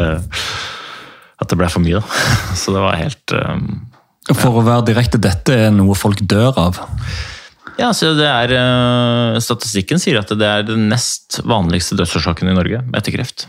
[1.43, 2.01] at det ble for mye.
[2.01, 2.23] da.
[2.61, 3.69] Så det var helt um,
[4.31, 6.83] For å være direkte, dette er noe folk dør av?
[7.81, 12.57] Ja, så det er, eh, Statistikken sier at det er den nest vanligste dødsårsaken i
[12.57, 13.47] Norge etter kreft.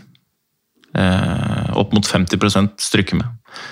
[0.94, 3.26] Eh, opp mot 50 stryker med.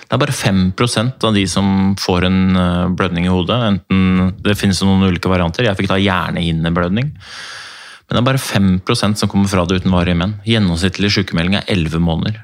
[0.06, 3.58] Det er bare 5% av de som får en eh, blødning i hodet.
[3.70, 5.66] Enten, det finnes noen ulike varianter.
[5.66, 7.12] Jeg fikk da hjernehinneblødning.
[7.12, 10.36] Men det er bare 5% som kommer fra det uten varige menn.
[10.46, 12.42] Gjennomsnittlig sykemelding er 11 måneder.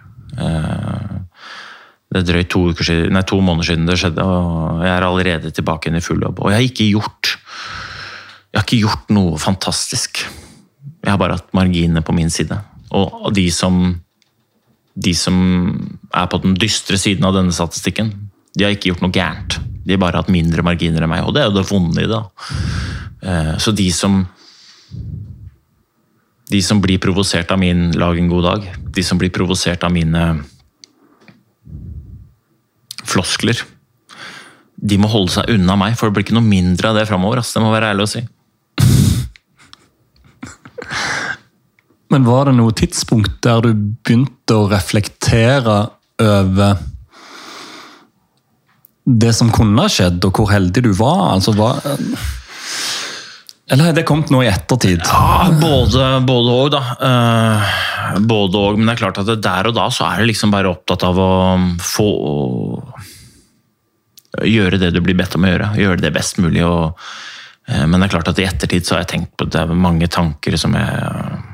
[2.09, 5.51] Det er drøyt to, siden, nei, to, måneder siden det skjedde, og jeg er allerede
[5.53, 6.40] tilbake inn i full jobb.
[6.40, 7.35] Og jeg har ikke gjort
[8.49, 10.23] jeg har ikke gjort noe fantastisk.
[11.05, 12.57] Jeg har bare hatt marginene på min side.
[12.97, 13.92] Og de som,
[14.97, 15.37] de som
[16.16, 18.14] er på den dystre siden av denne statistikken,
[18.57, 19.59] de har ikke gjort noe gærent.
[19.85, 22.09] De har bare hatt mindre marginer enn meg, og det er jo det vonde i
[22.09, 22.23] det.
[23.29, 24.25] Eh, så de som
[26.49, 29.92] De som blir provosert av min 'lag en god dag', de som blir provosert av
[29.92, 30.44] mine
[33.09, 33.59] floskler,
[34.79, 37.37] de må holde seg unna meg, for det blir ikke noe mindre av det framover.
[37.42, 38.23] Det må være ærlig å si.
[42.12, 45.77] Men var det noe tidspunkt der du begynte å reflektere
[46.23, 46.73] over
[49.09, 51.35] det som kunne ha skjedd, og hvor heldig du var?
[51.35, 51.75] Altså, var
[53.68, 55.03] eller har det kommet nå i ettertid?
[55.05, 56.81] Ja, Både, både og, da.
[57.03, 57.61] Uh,
[58.25, 60.71] både og, Men det er klart at der og da så er det liksom bare
[60.73, 61.33] opptatt av å
[61.85, 62.09] få
[64.45, 65.73] Gjøre det du blir bedt om å gjøre.
[65.81, 66.64] Gjøre det best mulig.
[66.67, 66.99] Og,
[67.71, 69.73] uh, men det er klart at i ettertid så har jeg tenkt på det er
[69.88, 71.47] mange tanker som jeg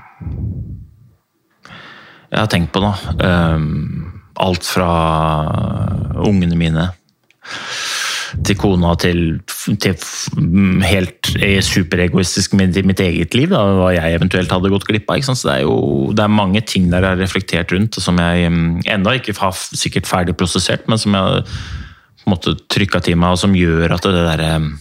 [2.34, 2.90] jeg har tenkt på nå.
[3.22, 4.90] Um, alt fra
[6.26, 6.88] ungene mine
[8.42, 9.20] til kona til,
[9.78, 10.00] til
[10.82, 11.28] helt
[11.62, 13.52] superegoistisk med mitt eget liv.
[13.52, 15.22] Da, hva jeg eventuelt hadde gått glipp av.
[15.22, 18.50] Så det er jo det er mange ting der jeg har reflektert rundt, som jeg
[18.50, 21.46] um, ennå ikke har sikkert ferdig prosessert, men som jeg
[22.24, 24.72] på en måte trykka til meg, og som gjør at det der um,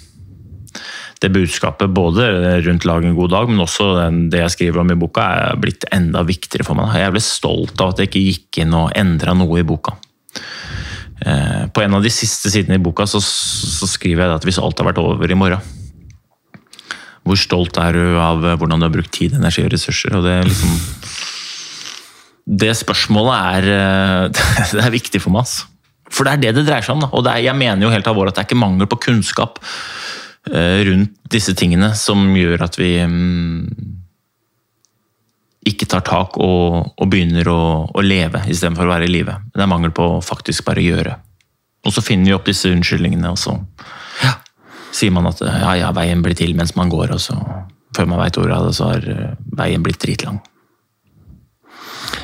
[1.23, 2.25] det budskapet, både
[2.65, 3.85] rundt Lag en god dag, men også
[4.31, 6.91] det jeg skriver om i boka, er blitt enda viktigere for meg.
[6.97, 9.95] Jeg jævlig stolt av at jeg ikke gikk inn og endra noe i boka.
[11.23, 14.59] Eh, på en av de siste sidene i boka så, så skriver jeg at hvis
[14.59, 15.61] alt har vært over i morgen
[17.23, 20.17] Hvor stolt er du av hvordan du har brukt tid, energi og ressurser?
[20.17, 20.73] Og det, liksom,
[22.63, 24.43] det spørsmålet er, eh,
[24.75, 25.47] det er viktig for meg.
[25.47, 25.69] Altså.
[26.13, 27.03] For det er det det dreier seg om.
[27.05, 27.11] Da.
[27.15, 30.79] Og er, jeg mener jo helt alvorlig at det er ikke mangel på kunnskap uh,
[30.87, 33.65] rundt disse tingene som gjør at vi um,
[35.67, 39.37] ikke tar tak og, og begynner å, å leve istedenfor å være i live.
[39.53, 41.17] Det er mangel på å faktisk bare gjøre.
[41.83, 43.57] Og så finner vi opp disse unnskyldningene, og så
[44.23, 44.37] ja,
[44.95, 47.35] sier man at ja, ja, veien blir til mens man går, og så
[47.93, 50.39] før man veit ordet av det, så har eh, veien blitt dritlang.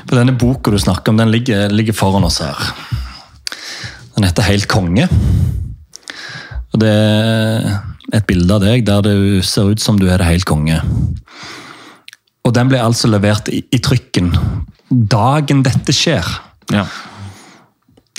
[0.05, 2.71] For Denne boka du snakker om, den ligger, ligger foran oss her.
[4.19, 5.05] Den heter Helt konge.
[6.73, 10.27] Og det er et bilde av deg der du ser ut som du er det
[10.27, 10.81] helt konge.
[12.43, 14.33] Og den ble altså levert i, i trykken
[14.89, 16.27] dagen dette skjer.
[16.73, 16.83] Ja.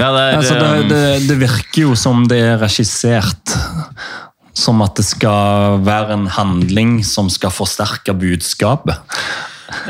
[0.01, 3.53] ja det, er, altså, det, um, det, det, virker jo som det er regissert.
[4.57, 9.05] Som at det skal være en handling som skal forsterke budskapet.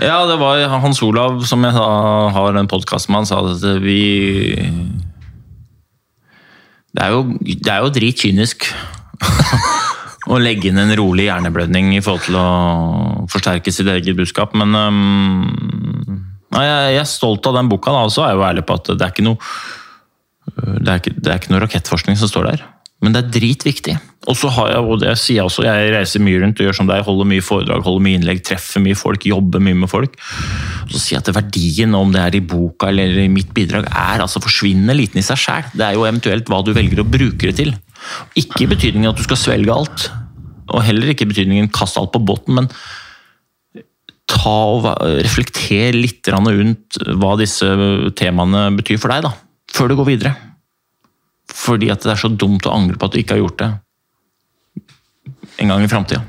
[0.02, 4.00] Ja, det var Hans Olav, som jeg har en podkast med, han sa at vi
[6.90, 8.66] Det er jo, det er jo dritkynisk
[10.32, 12.48] å legge inn en rolig hjerneblødning i forhold til å
[13.30, 14.56] forsterke sitt eget budskap.
[14.58, 16.24] Men um,
[16.56, 19.06] jeg, er stolt av den boka, da, og så er jo ærlig på at det
[19.06, 19.38] er ikke noe
[20.50, 22.62] det er ikke, det er ikke noe rakettforskning som står der.
[23.00, 23.94] Men det er dritviktig.
[24.28, 26.76] Og så har jeg, og det sier jeg også, jeg reiser mye rundt og gjør
[26.76, 30.18] som deg, holder mye foredrag, holder mye innlegg, treffer mye folk, jobber mye med folk.
[30.84, 33.88] Og så sier jeg at verdien, om det er i boka eller i mitt bidrag,
[33.88, 35.70] er altså forsvinnende liten i seg sjæl.
[35.72, 37.72] Det er jo eventuelt hva du velger å bruke det til.
[38.36, 40.10] Ikke i betydningen at du skal svelge alt,
[40.68, 42.68] og heller ikke i betydningen kaste alt på båten, men
[44.30, 44.84] ta og
[45.24, 47.66] reflekter litt rundt hva disse
[48.20, 49.32] temaene betyr for deg, da,
[49.72, 50.36] før du går videre.
[51.60, 53.70] Fordi at det er så dumt å angre på at du ikke har gjort det
[55.60, 56.22] en gang i framtida.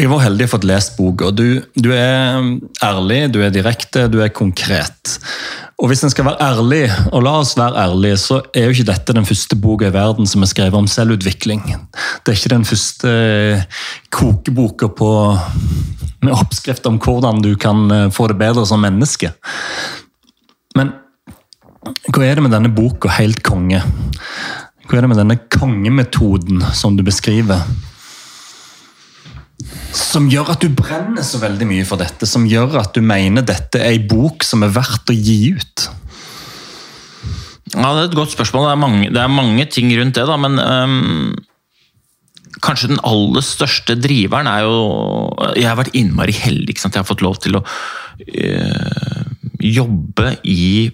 [0.00, 1.30] Jeg var heldig å fått lest boka.
[1.30, 2.40] Du, du er
[2.82, 5.18] ærlig, du er direkte, du er konkret.
[5.82, 8.88] Og hvis en skal være ærlig, og la oss være ærlige, så er jo ikke
[8.88, 11.62] dette den første boka i verden som er skrevet om selvutvikling.
[12.22, 13.12] Det er ikke den første
[14.14, 15.12] kokeboka på,
[16.24, 19.32] med oppskrift om hvordan du kan eh, få det bedre som menneske.
[20.78, 20.94] Men
[21.82, 23.80] hva er det med denne boka, Helt konge?
[24.86, 27.64] Hva er det med denne kongemetoden som du beskriver?
[29.92, 32.28] Som gjør at du brenner så veldig mye for dette?
[32.28, 35.88] Som gjør at du mener dette er ei bok som er verdt å gi ut?
[37.72, 38.68] Ja, Det er et godt spørsmål.
[38.68, 41.34] Det er mange, det er mange ting rundt det, da, men um,
[42.62, 44.74] kanskje den aller største driveren er jo
[45.56, 46.76] Jeg har vært innmari heldig.
[46.76, 49.22] Jeg har fått lov til å øh,
[49.62, 50.90] jobbe i,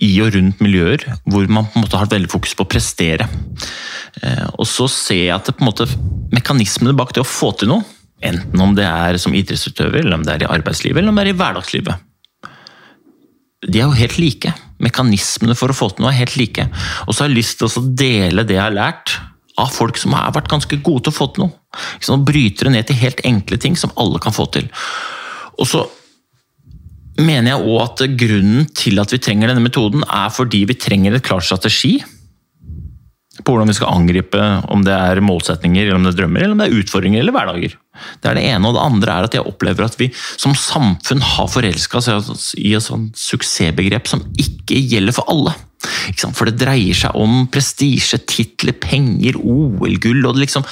[0.00, 3.28] i og rundt miljøer hvor man på en måte har veldig fokus på å prestere.
[4.22, 5.88] Eh, og så ser jeg at det, på en måte,
[6.34, 7.86] mekanismene bak det å få til noe,
[8.24, 11.26] enten om det er som idrettsutøver, eller om det er i arbeidslivet, eller om det
[11.26, 12.06] er i hverdagslivet,
[13.68, 14.52] de er jo helt like.
[14.80, 16.64] Mekanismene for å få til noe er helt like.
[17.04, 19.18] Og så har jeg lyst til å dele det jeg har lært
[19.60, 21.82] av folk som har vært ganske gode til å få til noe.
[22.00, 24.70] Sånn, bryter det ned til helt enkle ting som alle kan få til.
[25.60, 25.84] Og så
[27.26, 31.16] mener jeg òg at grunnen til at vi trenger denne metoden, er fordi vi trenger
[31.16, 31.98] et klart strategi
[33.40, 34.40] på hvordan vi skal angripe
[34.72, 37.34] om det er målsetninger, eller om det er drømmer, eller om det er utfordringer eller
[37.34, 37.76] hverdager.
[38.20, 38.68] Det er det ene.
[38.68, 42.74] Og det andre er at jeg opplever at vi som samfunn har forelska oss i
[42.76, 45.54] et sånt suksessbegrep som ikke gjelder for alle.
[46.20, 50.66] For det dreier seg om prestisje, titler, penger, OL-gull og det liksom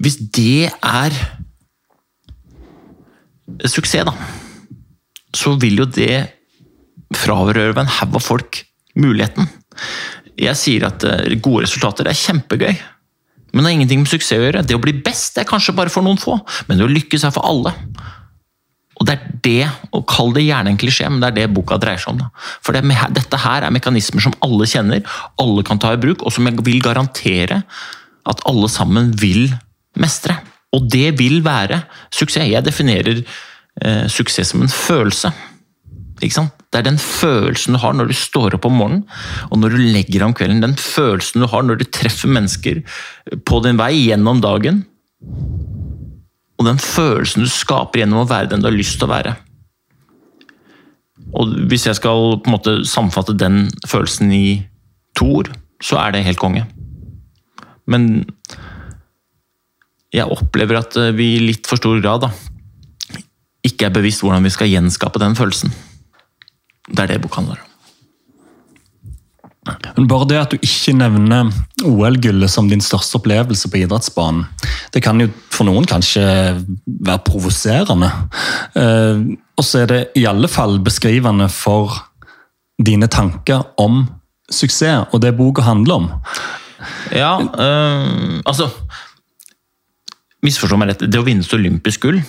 [0.00, 1.14] Hvis det er
[3.68, 4.14] suksess, da,
[5.34, 6.22] så vil jo det
[7.14, 8.62] frarøve en haug av folk
[8.98, 9.48] muligheten.
[10.40, 12.74] Jeg sier at eh, gode resultater er kjempegøy,
[13.54, 14.64] men det har ingenting med suksess å gjøre.
[14.66, 17.34] Det å bli best er kanskje bare for noen få, men det å lykkes er
[17.34, 17.74] for alle.
[18.98, 21.78] Og det er det, og Kall det gjerne en klisjé, men det er det boka
[21.82, 22.22] dreier seg om.
[22.24, 22.30] Da.
[22.64, 22.82] For det,
[23.14, 25.02] Dette her er mekanismer som alle kjenner,
[25.42, 27.62] alle kan ta i bruk, og som jeg vil garantere
[28.30, 29.48] at alle sammen vil
[30.00, 30.38] mestre.
[30.74, 32.48] Og det vil være suksess.
[32.50, 33.22] Jeg definerer
[33.82, 35.32] eh, suksess som en følelse.
[36.24, 39.02] Det er den følelsen du har når du står opp om morgenen
[39.50, 40.62] og når du legger deg om kvelden.
[40.62, 42.80] Den følelsen du har når du treffer mennesker
[43.46, 44.84] på din vei gjennom dagen.
[46.58, 49.34] Og den følelsen du skaper gjennom å være den du har lyst til å være.
[51.34, 54.46] Og Hvis jeg skal på en måte samfatte den følelsen i
[55.18, 55.50] to ord,
[55.82, 56.64] så er det helt konge.
[57.90, 58.24] Men
[60.14, 62.30] jeg opplever at vi i litt for stor grad da,
[63.64, 65.72] ikke er bevisst hvordan vi skal gjenskape den følelsen.
[66.90, 67.70] Det er det boka handler om.
[69.96, 71.48] Men bare det at du ikke nevner
[71.88, 74.44] OL-gullet som din største opplevelse på idrettsbanen,
[74.92, 76.24] det kan jo for noen kanskje
[76.84, 78.10] være provoserende.
[78.76, 79.22] Eh,
[79.56, 81.96] og så er det i alle fall beskrivende for
[82.84, 84.04] dine tanker om
[84.52, 86.10] suksess, og det boka handler om.
[87.14, 88.68] Ja, øh, altså
[90.44, 92.22] Misforstå meg rett, det å vinne olympisk gull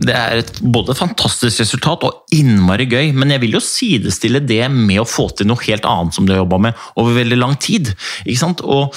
[0.00, 4.62] det er et både fantastisk resultat og innmari gøy, men jeg vil jo sidestille det
[4.72, 7.56] med å få til noe helt annet som du har jobba med over veldig lang
[7.60, 7.92] tid.
[8.24, 8.62] Ikke sant?
[8.64, 8.94] Og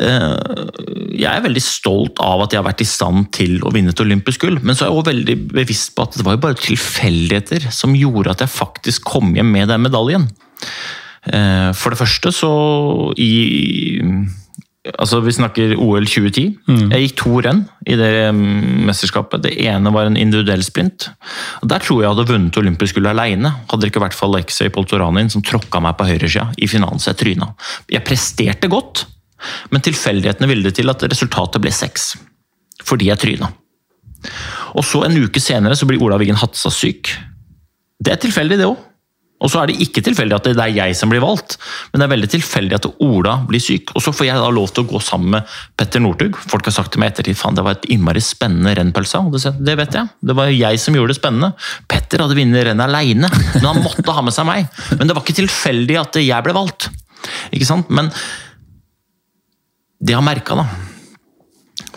[0.00, 3.92] øh, jeg er veldig stolt av at jeg har vært i stand til å vinne
[3.92, 6.44] et olympisk gull, men så er jeg også veldig bevisst på at det var jo
[6.46, 10.28] bare tilfeldigheter som gjorde at jeg faktisk kom hjem med den medaljen.
[11.28, 12.54] Eh, for det første så
[13.20, 13.32] i
[14.94, 16.56] Altså, Vi snakker OL 2010.
[16.68, 16.92] Mm.
[16.92, 19.42] Jeg gikk to renn i det mesterskapet.
[19.42, 21.08] Det ene var en individuell sprint.
[21.62, 23.52] Og Der tror jeg hadde vunnet olympisk gull alene.
[23.66, 27.12] Hadde det ikke vært for Alexei Poltoranin som tråkka meg på høyresida i finalen så
[27.12, 27.52] jeg tryna.
[27.90, 29.06] Jeg presterte godt,
[29.70, 32.14] men tilfeldighetene ville det til at resultatet ble seks.
[32.86, 33.50] Fordi jeg tryna.
[34.76, 37.10] Og så En uke senere så blir Olav Wiggen Hatsa syk.
[38.02, 38.78] Det er tilfeldig, det òg.
[39.36, 41.58] Og så er det ikke tilfeldig at det er jeg som blir valgt,
[41.92, 43.92] men det er veldig tilfeldig at Ola blir syk.
[43.92, 46.38] Og så får jeg da lov til å gå sammen med Petter Northug.
[46.48, 49.20] Folk har sagt til meg ettertid faen, det var et innmari spennende rennpølse.
[49.60, 50.12] Det vet jeg.
[50.24, 51.52] Det var jeg som gjorde det spennende.
[51.90, 54.72] Petter hadde vunnet rennet aleine, men han måtte ha med seg meg.
[54.96, 56.88] Men det var ikke tilfeldig at jeg ble valgt.
[57.52, 57.92] Ikke sant?
[57.92, 58.08] Men
[60.00, 60.66] det jeg har merka, da,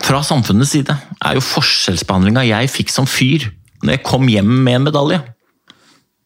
[0.03, 0.91] fra samfunnets side,
[1.23, 3.47] er jo forskjellsbehandlinga jeg fikk som fyr
[3.83, 5.19] når jeg kom hjem med en medalje.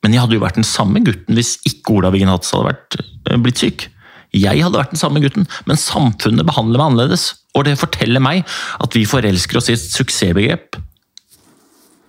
[0.03, 2.97] Men jeg hadde jo vært den samme gutten hvis ikke Ola Wiggen Hatz hadde vært,
[2.99, 3.87] eh, blitt syk.
[4.33, 7.27] Jeg hadde vært den samme gutten, men samfunnet behandler meg annerledes.
[7.53, 8.47] Og det forteller meg
[8.81, 10.79] at vi forelsker oss i et suksessbegrep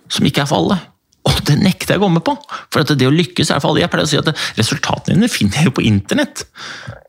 [0.09, 0.79] som ikke er for alle.
[1.25, 2.35] Og det nekter jeg å gå med på!
[2.73, 3.81] For det å lykkes er for alle.
[3.83, 6.45] Jeg pleier å si at resultatene dine finner jeg jo på internett.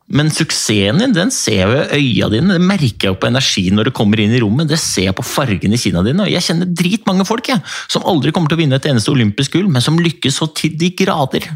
[0.07, 3.75] Men suksessen din den ser jeg ved øya dine, det merker jeg jo på energien
[3.75, 4.69] når du kommer inn i rommet.
[4.71, 6.23] Det ser jeg på fargen i kinna dine.
[6.23, 7.59] og Jeg kjenner dritmange folk jeg,
[7.91, 10.77] som aldri kommer til å vinne et eneste olympisk gull, men som lykkes så til
[10.79, 11.49] de grader.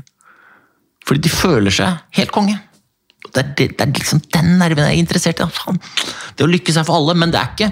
[1.08, 2.60] Fordi de føler seg helt konge.
[3.32, 5.48] Det er, det, det er liksom den nerven jeg er interessert i.
[5.56, 5.80] Faen.
[6.36, 7.72] Det å lykkes er for alle, men det er ikke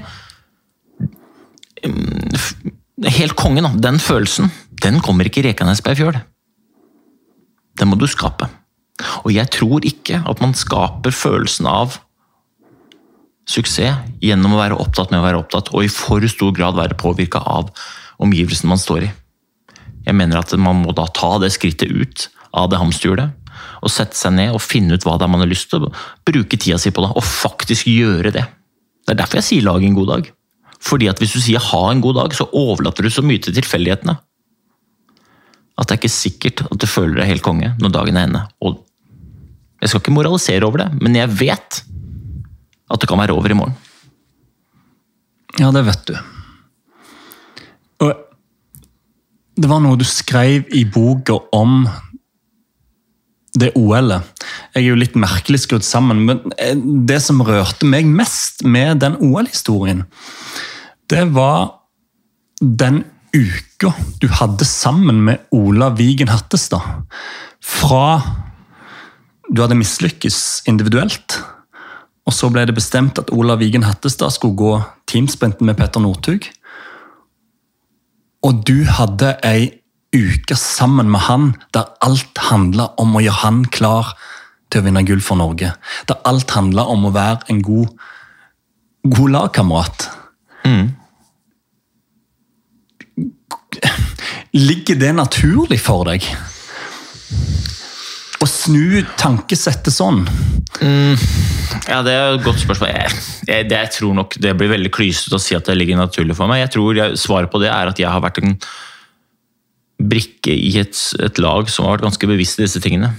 [1.90, 3.70] um, Helt konge, da.
[3.80, 4.50] Den følelsen,
[4.84, 6.20] den kommer ikke i ei fjøl.
[7.80, 8.50] Den må du skape.
[9.24, 12.00] Og jeg tror ikke at man skaper følelsen av
[13.50, 17.00] suksess gjennom å være opptatt med å være opptatt, og i for stor grad være
[17.00, 17.72] påvirka av
[18.22, 19.12] omgivelsene man står i.
[20.06, 23.36] Jeg mener at man må da ta det skrittet ut av det hamsterhjulet,
[23.80, 25.88] og sette seg ned og finne ut hva det er man har lyst til
[26.28, 28.46] bruke tida si på, det, og faktisk gjøre det.
[29.06, 30.32] Det er derfor jeg sier lag en god dag.
[30.80, 33.56] Fordi at hvis du sier ha en god dag, så overlater du så mye til
[33.56, 34.16] tilfeldighetene.
[35.80, 38.44] At det er ikke sikkert at du føler deg helt konge når dagen er ende.
[38.60, 38.82] Og
[39.80, 41.84] jeg skal ikke moralisere over det, men jeg vet
[42.90, 43.78] at det kan være over i morgen.
[45.60, 46.18] Ja, det vet du.
[48.06, 48.12] Og
[49.60, 51.84] det var noe du skrev i boka om
[53.60, 54.46] det OL-et.
[54.76, 59.02] Jeg er jo litt merkelig skrudd sammen, men eh, det som rørte meg mest med
[59.04, 60.06] den OL-historien,
[61.10, 61.80] det var
[62.60, 63.04] den
[63.36, 66.82] uka du hadde sammen med Ola Vigen Hattestad.
[67.62, 68.22] Fra
[69.50, 71.40] du hadde mislykkes individuelt,
[72.30, 74.74] og så ble det bestemt at Ola Vigen Hattestad skulle gå
[75.10, 76.46] teamsprinten med Petter Northug.
[78.46, 79.72] Og du hadde ei
[80.16, 84.14] uke sammen med han der alt handla om å gjøre han klar
[84.70, 85.74] til å vinne gull for Norge.
[86.10, 87.90] Der alt handla om å være en god,
[89.10, 90.10] god lagkamerat.
[90.66, 90.94] Mm.
[94.56, 96.26] Ligger det naturlig for deg?
[98.40, 100.24] Å snu tankesettet sånn?
[100.80, 102.92] Ja, Det er et godt spørsmål.
[102.94, 106.38] Jeg, jeg, jeg tror nok det blir veldig klysete å si at det ligger naturlig
[106.38, 106.64] for meg.
[106.64, 108.56] Jeg tror jeg, Svaret på det er at jeg har vært en
[110.00, 113.12] brikke i et, et lag som har vært ganske bevisst i disse tingene.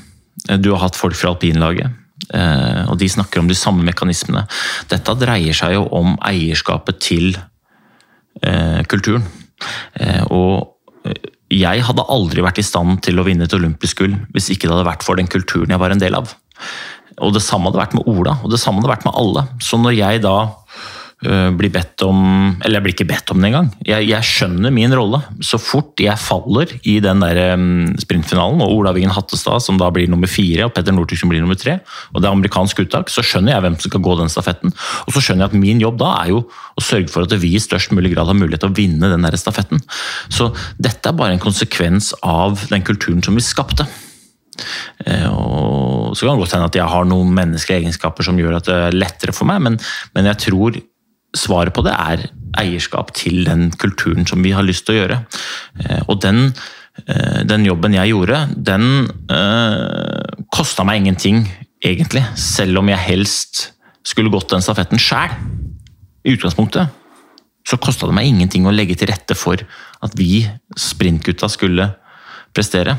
[0.62, 1.92] Du har hatt folk fra alpinlaget,
[2.32, 4.46] eh, og de snakker om de samme mekanismene.
[4.88, 7.34] Dette dreier seg jo om eierskapet til
[8.40, 9.26] eh, kulturen.
[10.00, 10.76] Eh, og
[11.50, 14.76] jeg hadde aldri vært i stand til å vinne et olympisk gull hvis ikke det
[14.76, 16.34] hadde vært for den kulturen jeg var en del av.
[17.20, 19.44] Og det samme hadde vært med Ola, og det samme hadde vært med alle.
[19.60, 20.36] Så når jeg da
[21.20, 22.20] blir bedt om
[22.64, 23.66] Eller jeg blir ikke bedt om det engang.
[23.84, 25.20] Jeg, jeg skjønner min rolle.
[25.44, 27.40] Så fort jeg faller i den der
[28.00, 31.42] sprintfinalen, og Ola Wingen Hattestad som da blir nummer fire, og Petter Northug som blir
[31.44, 31.78] nummer tre,
[32.14, 34.74] og det er amerikansk uttak, så skjønner jeg hvem som skal gå den stafetten.
[35.06, 37.54] Og så skjønner jeg at min jobb da er jo å sørge for at vi
[37.56, 39.82] i størst mulig grad har mulighet til å vinne den der stafetten.
[40.32, 40.50] Så
[40.80, 43.86] dette er bare en konsekvens av den kulturen som vi skapte.
[45.06, 48.58] Eh, og så kan det godt hende at jeg har noen menneskelige egenskaper som gjør
[48.58, 49.78] at det er lettere for meg, men,
[50.16, 50.80] men jeg tror
[51.36, 52.26] svaret på det er
[52.60, 55.18] eierskap til den kulturen som vi har lyst til å gjøre.
[55.84, 56.52] Eh, og den,
[57.06, 58.86] eh, den jobben jeg gjorde, den
[59.30, 61.44] øh, kosta meg ingenting,
[61.84, 62.24] egentlig.
[62.36, 63.62] Selv om jeg helst
[64.06, 65.36] skulle gått den stafetten sjæl,
[66.24, 66.90] i utgangspunktet.
[67.64, 69.60] Så kosta det meg ingenting å legge til rette for
[70.04, 70.42] at vi
[70.76, 71.86] sprintgutta skulle
[72.56, 72.96] prestere.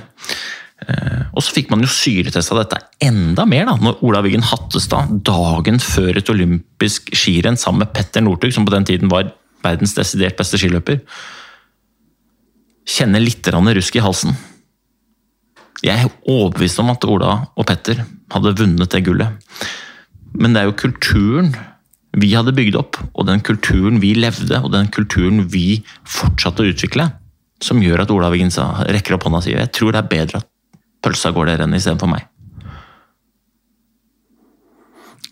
[0.81, 5.19] Eh, og så fikk man jo syretesta dette enda mer da, når Ola Wiggen Hattestad
[5.27, 9.29] dagen før et olympisk skirenn sammen med Petter Northug, som på den tiden var
[9.61, 11.03] verdens desidert beste skiløper,
[12.89, 14.33] kjenner litt rusk i halsen.
[15.85, 18.03] Jeg er overbevist om at Ola og Petter
[18.33, 19.37] hadde vunnet det gullet.
[20.33, 21.53] Men det er jo kulturen
[22.19, 26.71] vi hadde bygd opp, og den kulturen vi levde, og den kulturen vi fortsatte å
[26.73, 27.07] utvikle,
[27.63, 30.50] som gjør at Ola Wiggen rekker opp hånda og jeg tror det er bedre at
[31.01, 32.27] pølsa går der enn istedenfor meg.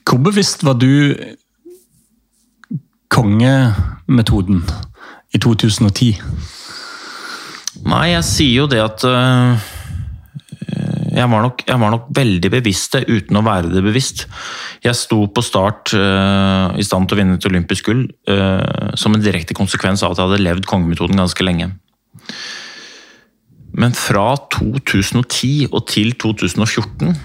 [0.10, 1.14] Hvor bevisst var du
[3.14, 4.64] kongemetoden
[5.34, 6.16] i 2010?
[7.86, 9.68] Nei, jeg sier jo det at øh,
[11.14, 14.26] jeg, var nok, jeg, var nok, veldig bevisst det, uten å være det bevisst.
[14.84, 19.16] Jeg sto på start øh, i stand til å vinne et olympisk gull øh, som
[19.16, 21.72] en direkte konsekvens av at jeg hadde levd kongemetoden ganske lenge.
[23.80, 27.16] Men fra 2010 og til 2014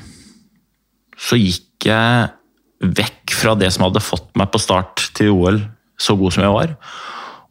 [1.24, 2.28] så gikk jeg
[2.84, 5.60] vekk fra det som hadde fått meg på start til OL
[6.00, 6.74] så god som jeg var,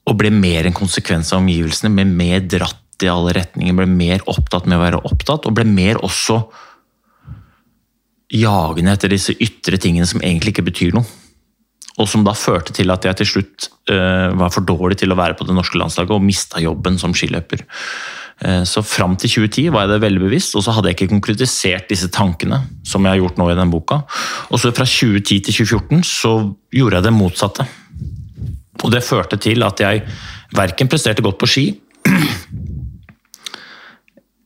[0.03, 4.23] og ble mer en konsekvens av omgivelsene, ble mer dratt i alle retninger, ble mer
[4.31, 6.41] opptatt med å være opptatt, og ble mer også
[8.33, 11.07] jagende etter disse ytre tingene som egentlig ikke betyr noe.
[12.01, 15.17] Og som da førte til at jeg til slutt uh, var for dårlig til å
[15.19, 17.61] være på det norske landslaget og mista jobben som skiløper.
[18.43, 21.13] Eh, så fram til 2010 var jeg det veldig bevisst, og så hadde jeg ikke
[21.15, 22.63] konkretisert disse tankene.
[22.83, 24.03] som jeg har gjort nå i den boka.
[24.51, 26.33] Og så fra 2010 til 2014 så
[26.71, 27.65] gjorde jeg det motsatte.
[28.83, 30.03] Og det førte til at jeg
[30.53, 31.65] verken presterte godt på ski,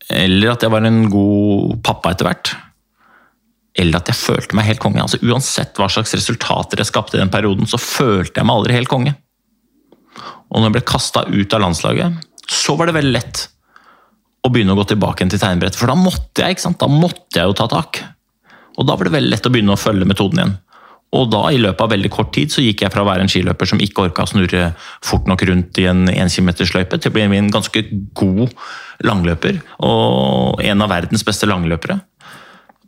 [0.10, 2.54] eller at jeg var en god pappa etter hvert.
[3.78, 5.02] Eller at jeg følte meg helt konge.
[5.02, 8.78] Altså Uansett hva slags resultater jeg skapte i den perioden, så følte jeg meg aldri
[8.78, 9.18] helt konge.
[10.48, 13.48] Og når jeg ble kasta ut av landslaget, så var det veldig lett
[14.48, 15.80] og begynne å gå tilbake til tegnebrettet.
[15.80, 16.80] For da måtte jeg ikke sant?
[16.82, 18.02] Da måtte jeg jo ta tak.
[18.78, 20.56] Og da var det veldig lett å begynne å følge metoden igjen.
[21.16, 23.32] Og da, i løpet av veldig kort tid, så gikk jeg fra å være en
[23.32, 24.74] skiløper som ikke orka å snurre
[25.06, 27.84] fort nok rundt i en 1 km-løype, til å bli en ganske
[28.18, 28.52] god
[29.08, 29.62] langløper.
[29.88, 32.02] Og en av verdens beste langløpere.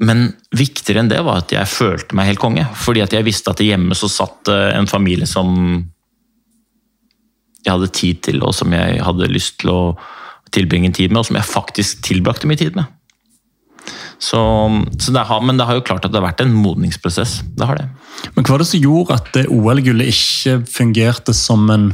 [0.03, 2.67] Men viktigere enn det var at jeg følte meg helt konge.
[2.83, 5.49] Fordi at jeg visste at hjemme så satt eh, en familie som
[7.59, 9.81] jeg hadde tid til, og som jeg hadde lyst til å
[10.55, 12.89] tilbringe tid med, og som jeg faktisk tilbrakte mye tid med.
[14.19, 14.39] Så,
[14.99, 17.39] så det har, men det har jo klart at det har vært en modningsprosess.
[17.55, 17.87] Det har det.
[18.35, 21.93] Men hva var det som gjorde at det OL-gullet ikke fungerte som en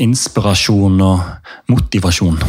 [0.00, 1.20] inspirasjon og
[1.72, 2.40] motivasjon?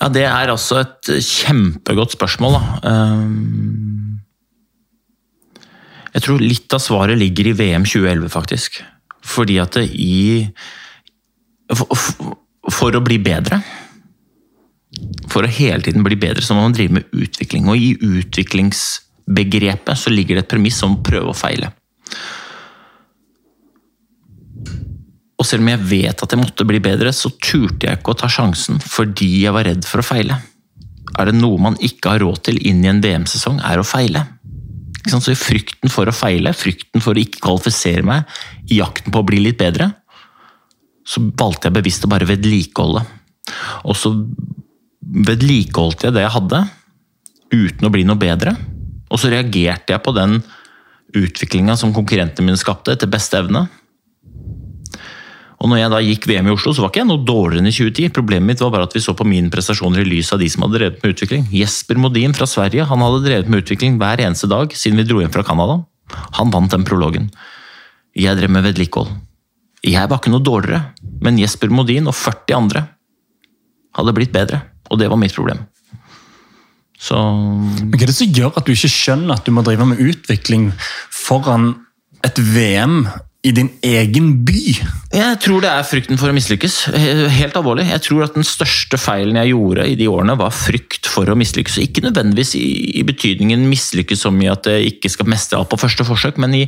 [0.00, 2.56] Ja, Det er altså et kjempegodt spørsmål.
[2.56, 2.62] Da.
[2.90, 4.20] Ehm,
[6.14, 8.80] jeg tror litt av svaret ligger i VM 2011, faktisk.
[9.26, 10.46] Fordi at det i
[12.68, 13.62] for, å bli bedre
[15.30, 17.68] For å hele tiden bli bedre, så må man drive med utvikling.
[17.70, 21.68] Og i utviklingsbegrepet så ligger det et premiss om prøve og feile.
[25.40, 28.20] Og selv om jeg vet at jeg måtte bli bedre, så turte jeg ikke å
[28.20, 30.36] ta sjansen fordi jeg var redd for å feile.
[31.16, 34.26] Er det noe man ikke har råd til inn i en VM-sesong, er å feile.
[35.08, 38.28] Så frykten for å feile, frykten for å ikke kvalifisere meg,
[38.68, 39.88] i jakten på å bli litt bedre,
[41.10, 43.02] så valgte jeg bevisst å bare vedlikeholde.
[43.90, 44.12] Og så
[45.00, 46.62] vedlikeholdt jeg det jeg hadde,
[47.50, 48.54] uten å bli noe bedre.
[49.10, 50.38] Og så reagerte jeg på den
[51.18, 53.66] utviklinga som konkurrentene mine skapte, etter beste evne.
[55.60, 57.68] Og når jeg da gikk VM i Oslo, så var ikke jeg noe dårligere enn
[57.68, 58.12] i 2010.
[58.16, 60.64] Problemet mitt var bare at vi så på mine prestasjoner i lys av de som
[60.64, 61.48] hadde drevet med utvikling.
[61.52, 65.20] Jesper Modin fra Sverige han hadde drevet med utvikling hver eneste dag siden vi dro
[65.20, 65.82] hjem fra Canada.
[66.38, 67.28] Han vant den prologen.
[68.16, 69.12] Jeg drev med vedlikehold.
[69.84, 70.94] Jeg var ikke noe dårligere,
[71.24, 72.86] men Jesper Modin og 40 andre
[73.96, 74.62] hadde blitt bedre.
[74.90, 75.62] Og det var mitt problem.
[77.00, 79.86] Så Men Hva er det som gjør at du ikke skjønner at du må drive
[79.88, 80.70] med utvikling
[81.14, 81.72] foran
[82.26, 83.06] et VM
[83.40, 84.62] i din egen by?
[85.14, 86.76] Jeg tror det er frykten for å mislykkes.
[87.38, 87.86] Helt alvorlig.
[87.88, 91.38] Jeg tror at den største feilen jeg gjorde i de årene, var frykt for å
[91.40, 91.80] mislykkes.
[91.86, 92.66] Ikke nødvendigvis i,
[93.00, 96.58] i betydningen mislykkes så mye at jeg ikke skal mestre alt på første forsøk, men
[96.60, 96.66] i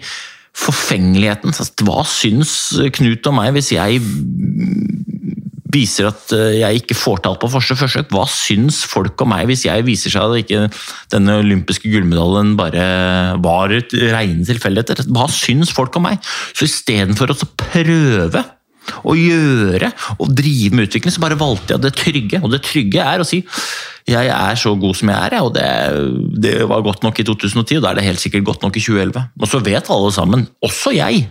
[0.56, 1.54] forfengeligheten.
[1.86, 4.02] Hva syns Knut om meg hvis jeg
[5.72, 8.10] viser at eh, jeg ikke får til alt på første forsøk?
[8.12, 10.66] Hva syns folk om meg hvis jeg viser seg at ikke
[11.14, 12.86] denne olympiske gullmedaljen bare
[13.42, 15.06] var rene tilfeldigheter?
[15.12, 16.20] Hva syns folk om meg?
[16.52, 18.44] Så istedenfor å prøve
[19.06, 22.42] å gjøre og drive med utvikling, så bare valgte jeg det trygge.
[22.42, 23.42] Og det trygge er å si
[24.08, 25.66] jeg er så god som jeg er, og det,
[26.42, 28.82] det var godt nok i 2010, og da er det helt sikkert godt nok i
[28.82, 29.28] 2011.
[29.38, 31.28] Og så vet alle sammen, også jeg,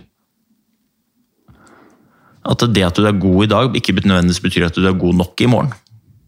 [2.48, 5.20] at det at du er god i dag, ikke nødvendigvis betyr at du er god
[5.20, 5.74] nok i morgen.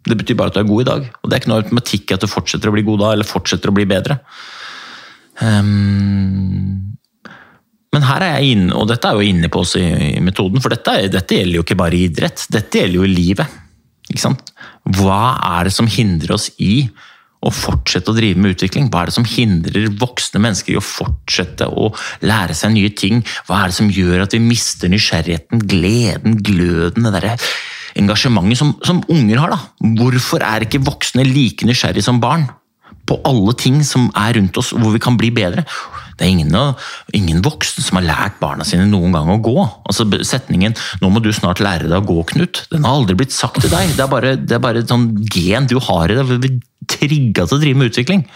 [0.05, 1.07] Det betyr bare at du er god i dag.
[1.23, 3.73] Og det er ikke noe automatikk at du fortsetter å bli god da, eller fortsetter
[3.73, 4.19] å bli bedre.
[5.41, 6.94] Um,
[7.95, 9.87] men her er jeg inne, og dette er jo inne på oss i,
[10.17, 13.61] i metoden, for dette, dette, gjelder jo ikke bare idrett, dette gjelder jo i livet.
[14.99, 15.21] Hva
[15.57, 16.85] er det som hindrer oss i
[17.45, 18.89] å fortsette å drive med utvikling?
[18.93, 21.91] Hva er det som hindrer voksne mennesker i å fortsette å
[22.25, 23.23] lære seg nye ting?
[23.49, 27.37] Hva er det som gjør at vi mister nysgjerrigheten, gleden, gløden, det derre
[28.01, 29.55] engasjementet som, som, unger har?
[29.55, 29.91] da?
[30.01, 32.49] Hvorfor er ikke voksne like nysgjerrige som barn?
[33.05, 35.67] På alle ting som er rundt oss, hvor vi kan bli bedre.
[36.15, 36.55] Det er ingen,
[37.17, 39.57] ingen voksne som har lært barna sine noen gang å gå.
[39.85, 43.35] Altså Setningen 'nå må du snart lære deg å gå, Knut', den har aldri blitt
[43.35, 43.97] sagt til deg.
[43.97, 46.27] Det er bare, det er bare et sånn gen du har i deg.
[46.31, 48.27] Vi blir trigga til å drive med utvikling.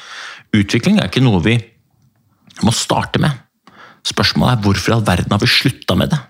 [0.56, 1.58] Utvikling er ikke noe vi
[2.66, 3.30] må starte med.
[4.08, 6.20] Spørsmålet er hvorfor i all verden har vi slutta med det?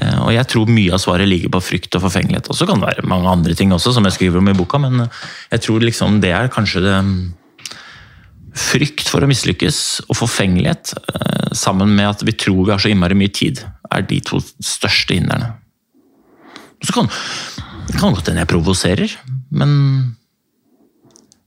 [0.00, 2.50] Eh, og Jeg tror mye av svaret ligger på frykt og forfengelighet.
[2.50, 4.80] Og så kan det være mange andre ting også, som jeg skriver om i boka,
[4.82, 5.06] men
[5.50, 6.98] jeg tror liksom det er kanskje det
[8.54, 12.92] Frykt for å mislykkes og forfengelighet, eh, sammen med at vi tror vi har så
[12.92, 15.56] innmari mye tid, er de to største hindrene.
[16.78, 17.10] Så kan
[17.88, 19.10] det kan godt hende jeg provoserer,
[19.50, 20.14] men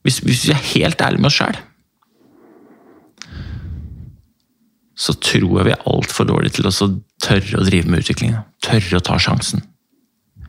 [0.04, 1.56] hvis, hvis, vi er helt ærlige med oss sjæl
[4.98, 6.74] så tror jeg vi er altfor dårlige til å
[7.24, 8.36] tørre å drive med utvikling.
[8.64, 9.64] Tørre å ta sjansen.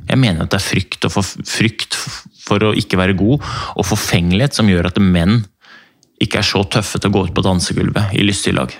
[0.09, 1.97] Jeg mener at det er frykt, for, frykt
[2.45, 3.45] for å ikke være god,
[3.77, 5.43] og forfengelighet som gjør at menn
[6.23, 8.73] ikke er så tøffe til å gå ut på dansegulvet i lystig lag.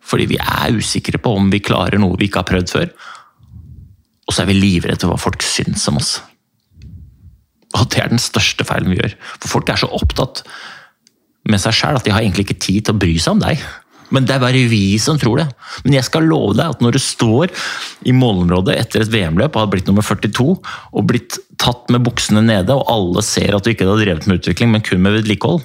[0.00, 2.88] Fordi vi er usikre på om vi klarer noe vi ikke har prøvd før.
[4.26, 6.16] Og så er vi livredde for hva folk syns om oss.
[7.78, 9.14] Og det er den største feilen vi gjør.
[9.36, 10.42] For folk er så opptatt
[11.50, 13.62] med seg sjæl at de har egentlig ikke tid til å bry seg om deg.
[14.14, 15.48] Men det er bare vi som tror det.
[15.84, 17.52] Men jeg skal love deg at når du står
[18.08, 22.42] i målområdet etter et VM-løp og har blitt nummer 42, og blitt tatt med buksene
[22.44, 25.62] nede, og alle ser at du ikke har drevet med utvikling, men kun med vedlikehold,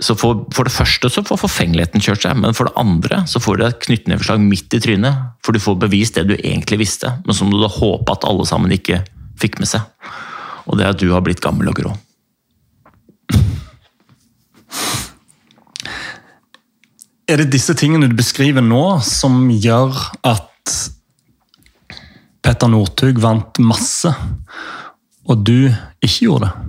[0.00, 3.40] så for, for, det første så får forfengeligheten kjørt seg, men for det andre så
[3.42, 5.26] får du et knyttneveslag midt i trynet.
[5.44, 8.46] For du får bevist det du egentlig visste, men som du da håper at alle
[8.48, 9.02] sammen ikke
[9.40, 9.84] fikk med seg.
[10.66, 11.92] Og det er at du har blitt gammel og grå.
[17.30, 19.94] Er det disse tingene du beskriver nå, som gjør
[20.26, 20.74] at
[22.40, 24.10] Petter Northug vant masse,
[25.30, 25.70] og du
[26.02, 26.68] ikke gjorde det?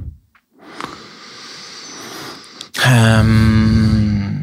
[2.82, 4.42] Um,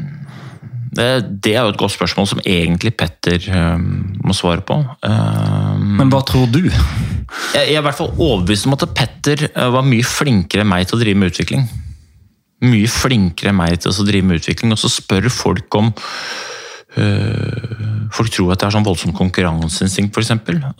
[0.95, 1.07] det,
[1.43, 4.79] det er jo et godt spørsmål som egentlig Petter um, må svare på.
[5.05, 6.63] Um, Men hva tror du?
[6.65, 10.71] jeg, jeg er i hvert fall overbevist om at Petter eh, var mye flinkere enn
[10.71, 11.67] meg til å drive med utvikling.
[12.65, 14.73] Mye flinkere enn meg til å drive med utvikling.
[14.75, 15.93] Og så spør folk om
[16.99, 17.85] øh,
[18.15, 20.31] Folk tror at jeg har sånn voldsomt konkurranseinstinkt, f.eks.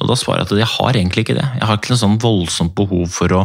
[0.02, 1.46] Og da svarer jeg at jeg har egentlig ikke det.
[1.60, 3.44] Jeg har ikke noe sånn voldsomt behov for å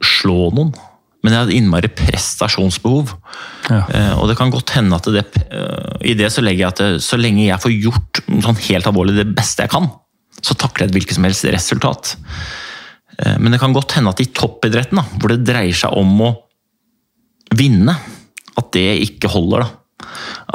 [0.00, 0.72] slå noen.
[1.20, 3.12] Men jeg har innmari prestasjonsbehov.
[3.68, 3.82] Ja.
[3.92, 6.80] Eh, og det kan godt hende at det, eh, i det så legger jeg at
[6.80, 9.90] det, så lenge jeg får gjort sånn helt alvorlig det beste jeg kan,
[10.40, 12.14] så takler jeg et hvilket som helst resultat.
[13.18, 16.24] Eh, men det kan godt hende at i toppidretten, da, hvor det dreier seg om
[16.24, 16.32] å
[17.56, 17.94] vinne,
[18.58, 19.64] at det ikke holder.
[19.64, 19.80] da.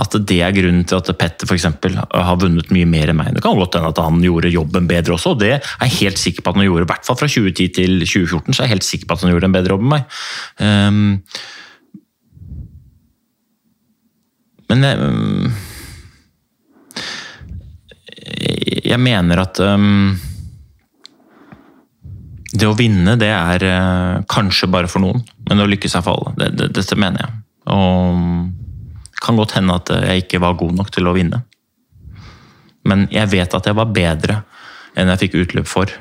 [0.02, 3.34] At det er grunnen til at Petter for eksempel, har vunnet mye mer enn meg.
[3.36, 6.22] Det kan godt hende at han gjorde jobben bedre også, og det er jeg helt
[6.22, 6.88] sikker på at han gjorde.
[6.88, 9.36] I hvert fall fra 2010 til 2014 så er jeg helt sikker på at han
[9.36, 10.04] gjorde en bedre jobb enn meg.
[10.60, 11.04] Um,
[14.66, 15.48] men jeg, um,
[18.86, 20.16] jeg mener at um,
[22.56, 26.18] det å vinne, det er uh, kanskje bare for noen, men å lykkes er for
[26.18, 26.34] alle.
[26.39, 27.36] Det, det, dette mener jeg.
[27.74, 28.22] Og
[29.12, 31.43] det kan godt hende at jeg ikke var god nok til å vinne.
[32.86, 34.41] Men jeg vet at jeg var bedre
[34.96, 35.91] enn jeg fikk utløp for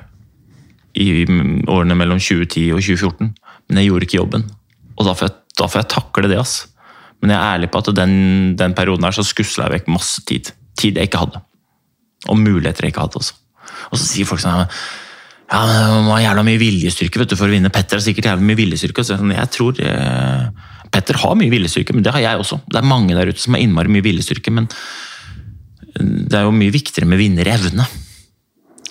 [0.95, 3.33] i årene mellom 2010 og 2014.
[3.69, 4.45] Men jeg gjorde ikke jobben.
[4.95, 6.39] Og da får jeg, da får jeg takle det.
[6.39, 6.59] ass.
[7.23, 8.15] Men jeg er ærlig på at den,
[8.61, 10.53] den perioden her så skusla jeg vekk masse tid.
[10.79, 11.41] Tid jeg ikke hadde.
[12.29, 13.41] Og muligheter jeg ikke hadde også.
[13.91, 14.69] Og så sier folk sånn
[15.51, 15.61] ja,
[15.93, 17.73] man må ha jævla mye viljestyrke vet du, for å vinne.
[17.73, 19.05] Petter har sikkert jævla mye viljestyrke.
[19.05, 20.47] Så jeg tror eh,
[20.95, 22.63] Petter har mye viljestyrke, men det har jeg også.
[22.71, 24.71] Det er mange der ute som har innmari mye viljestyrke, men
[25.95, 27.87] det er jo mye viktigere med vinnerevne.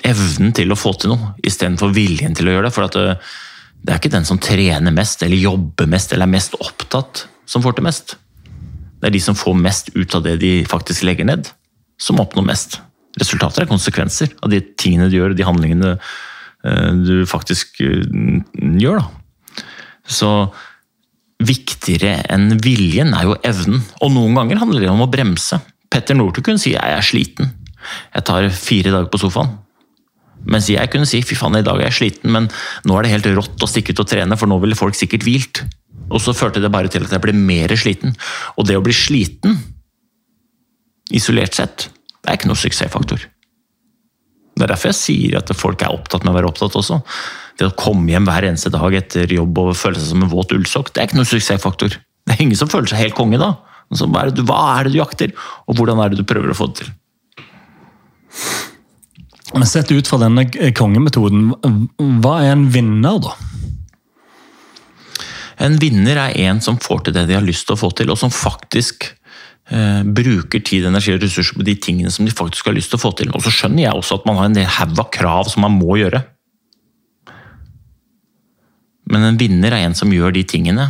[0.04, 2.74] Evnen til å få til noe, istedenfor viljen til å gjøre det.
[2.76, 3.18] For det,
[3.84, 7.64] det er ikke den som trener mest, eller jobber mest, eller er mest opptatt, som
[7.66, 8.16] får til mest.
[9.00, 11.50] Det er de som får mest ut av det de faktisk legger ned,
[12.00, 12.78] som oppnår mest.
[13.20, 16.14] Resultater er konsekvenser av de tingene du gjør, de handlingene du
[17.30, 19.02] faktisk gjør.
[19.02, 19.64] Da.
[20.08, 20.30] Så
[21.44, 23.82] viktigere enn viljen er jo evnen.
[24.02, 25.60] Og noen ganger handler det om å bremse.
[25.92, 27.52] Petter Northug kunne si 'jeg er sliten'.
[28.16, 29.58] Jeg tar fire dager på sofaen.
[30.46, 32.50] Mens jeg kunne si 'fy faen, i dag er jeg sliten', men
[32.86, 35.24] nå er det helt rått å stikke ut og trene, for nå ville folk sikkert
[35.24, 35.64] hvilt.
[36.12, 38.16] Og så førte det bare til at jeg ble mer sliten.
[38.58, 39.58] Og det å bli sliten,
[41.12, 41.90] isolert sett,
[42.24, 43.33] det er ikke noe suksessfaktor.
[44.54, 47.00] Det er derfor jeg sier at folk er opptatt med å være opptatt også.
[47.58, 50.54] Det å komme hjem hver eneste dag etter jobb og føle seg som en våt
[50.56, 51.96] ullsokk, det er ikke noen suksessfaktor.
[52.24, 53.56] Det er ingen som føler seg helt konge da.
[53.94, 55.34] Så hva, er det hva er det du jakter,
[55.70, 56.94] og hvordan er det du prøver å få det til?
[59.54, 61.52] Men Sett ut fra denne kongemetoden,
[62.24, 63.36] hva er en vinner, da?
[65.62, 68.10] En vinner er en som får til det de har lyst til å få til,
[68.10, 69.12] og som faktisk
[69.72, 73.00] eh, bruker tid, energi og ressurser på de tingene som de faktisk har lyst til
[73.00, 73.32] å få til.
[73.34, 76.00] Og så skjønner jeg også at man har en haug av krav som man må
[76.02, 76.24] gjøre.
[79.12, 80.88] Men en vinner er en som gjør de tingene,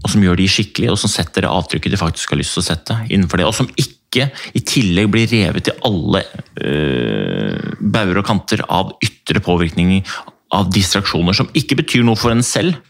[0.00, 2.62] og som gjør de skikkelig, og som setter det avtrykket de faktisk har lyst til
[2.62, 3.48] å sette innenfor det.
[3.48, 6.24] Og som ikke i tillegg blir revet i alle
[6.64, 10.08] øh, bauger og kanter av ytre påvirkninger,
[10.56, 12.80] av distraksjoner som ikke betyr noe for en selv,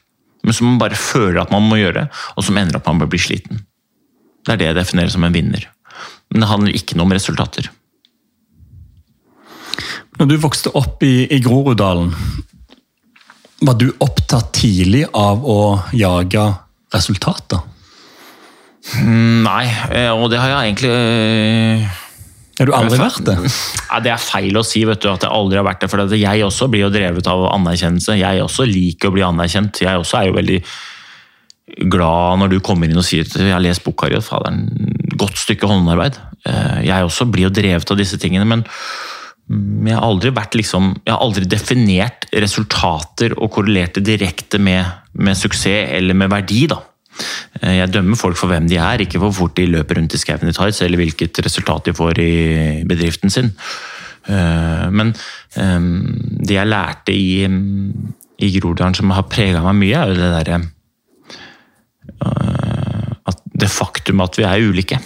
[0.47, 2.07] men som man bare føler at man må gjøre,
[2.39, 3.61] og som ender opp med å bli sliten.
[4.47, 5.67] Det er det jeg definerer som en vinner.
[6.31, 7.69] Men det handler ikke noe om resultater.
[10.21, 12.13] Når du vokste opp i, i Groruddalen,
[13.65, 15.61] var du opptatt tidlig av å
[15.97, 16.45] jage
[16.95, 17.61] resultater?
[19.01, 19.67] Nei,
[20.17, 20.95] og det har jeg egentlig
[22.61, 23.37] har du aldri vært det?
[23.91, 25.89] Ja, det er feil å si vet du, at jeg aldri har vært det.
[25.91, 28.19] For jeg også blir jo drevet av anerkjennelse.
[28.21, 29.81] Jeg også liker å bli anerkjent.
[29.83, 30.59] Jeg også er jo veldig
[31.91, 34.21] glad når du kommer inn og sier at jeg har lest boka di.
[34.25, 36.19] Fader, et godt stykke håndarbeid.
[36.87, 38.47] Jeg også blir jo drevet av disse tingene.
[38.49, 38.65] men
[39.51, 45.35] jeg har aldri liksom, jeg har aldri definert resultater og korrelert det direkte med, med,
[45.37, 46.67] suksess eller med verdi.
[46.71, 46.79] da.
[47.61, 50.21] Jeg dømmer folk for hvem de er, ikke for hvor fort de løper rundt i
[50.23, 53.51] skauen i tights, eller hvilket resultat de får i bedriften sin.
[54.31, 55.13] Men
[55.51, 57.43] det jeg lærte i,
[58.39, 60.61] i Groruddalen som har prega meg mye, er jo det derre
[62.21, 64.99] at Det faktum at vi er ulike.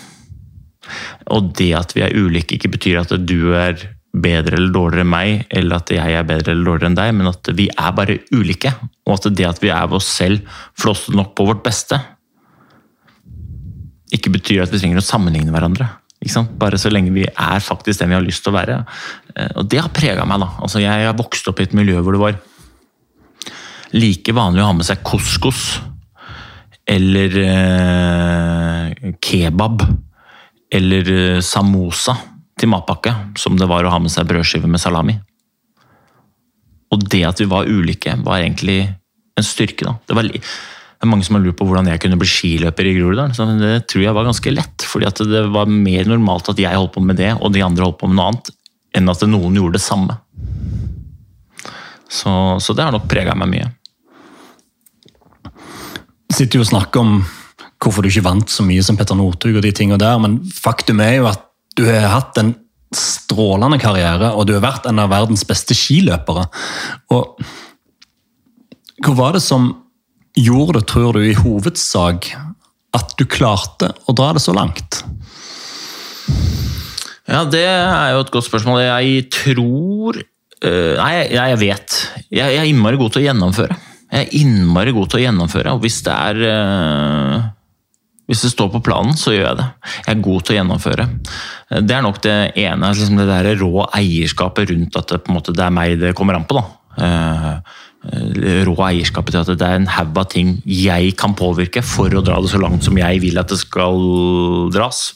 [1.35, 3.79] Og det at vi er ulike, ikke betyr at du er
[4.15, 7.31] bedre eller dårligere enn meg, eller at jeg er bedre eller dårligere enn deg, men
[7.33, 8.71] at vi er bare ulike.
[9.09, 10.45] Og at det at vi er oss selv
[10.79, 11.99] flåste nok på vårt beste,
[14.15, 15.89] ikke betyr at vi trenger å sammenligne hverandre.
[16.61, 18.79] Bare så lenge vi er faktisk den vi har lyst til å være.
[19.35, 20.41] Eh, og det har prega meg.
[20.41, 20.53] da.
[20.63, 22.39] Altså, jeg har vokst opp i et miljø hvor det var
[23.95, 25.81] like vanlig å ha med seg couscous
[26.87, 29.85] eller eh, kebab
[30.75, 32.17] eller eh, samosa
[32.61, 35.17] til matpakke som det var å ha med seg brødskive med salami.
[36.95, 38.85] Og det at vi var ulike, var egentlig
[39.35, 39.87] en styrke.
[39.87, 39.97] da.
[40.07, 40.29] Det var
[41.05, 43.59] det er mange som har lurt på hvordan jeg kunne bli skiløper i Groruddalen.
[43.61, 47.03] Det tror jeg var ganske lett, fordi det var mer normalt at jeg holdt på
[47.05, 48.49] med det, og de andre holdt på med noe annet,
[48.97, 50.17] enn at noen gjorde det samme.
[52.09, 52.31] Så,
[52.63, 53.69] så det har nok prega meg mye.
[56.35, 57.17] Sitter jo og snakker om
[57.83, 61.03] hvorfor du ikke vant så mye som Petter Northug, og de tingene der, men faktum
[61.05, 61.45] er jo at
[61.79, 62.55] du har hatt en
[62.95, 66.47] strålende karriere, og du har vært en av verdens beste skiløpere.
[67.15, 67.39] Og
[69.05, 69.73] hva var det som
[70.39, 72.33] gjorde det, tror du, i hovedsak
[72.95, 75.03] at du klarte å dra det så langt?
[77.25, 78.83] Ja, det er jo et godt spørsmål.
[78.85, 81.99] Jeg tror uh, Nei, jeg, vet.
[82.29, 83.79] Jeg, er innmari god til å gjennomføre.
[84.15, 87.47] Jeg er innmari god til å gjennomføre, og hvis det er uh,
[88.31, 89.67] hvis det står på planen, så gjør jeg det.
[90.07, 91.09] Jeg er god til å gjennomføre.
[91.85, 95.67] Det er nok det ene, liksom det der rå eierskapet rundt at det, måte, det
[95.67, 96.57] er meg det kommer an på.
[96.57, 96.65] da.
[96.95, 101.81] Uh, Eh, rå eierskapet til at det er en haug av ting jeg kan påvirke
[101.85, 105.15] for å dra det så langt som jeg vil at det skal dras.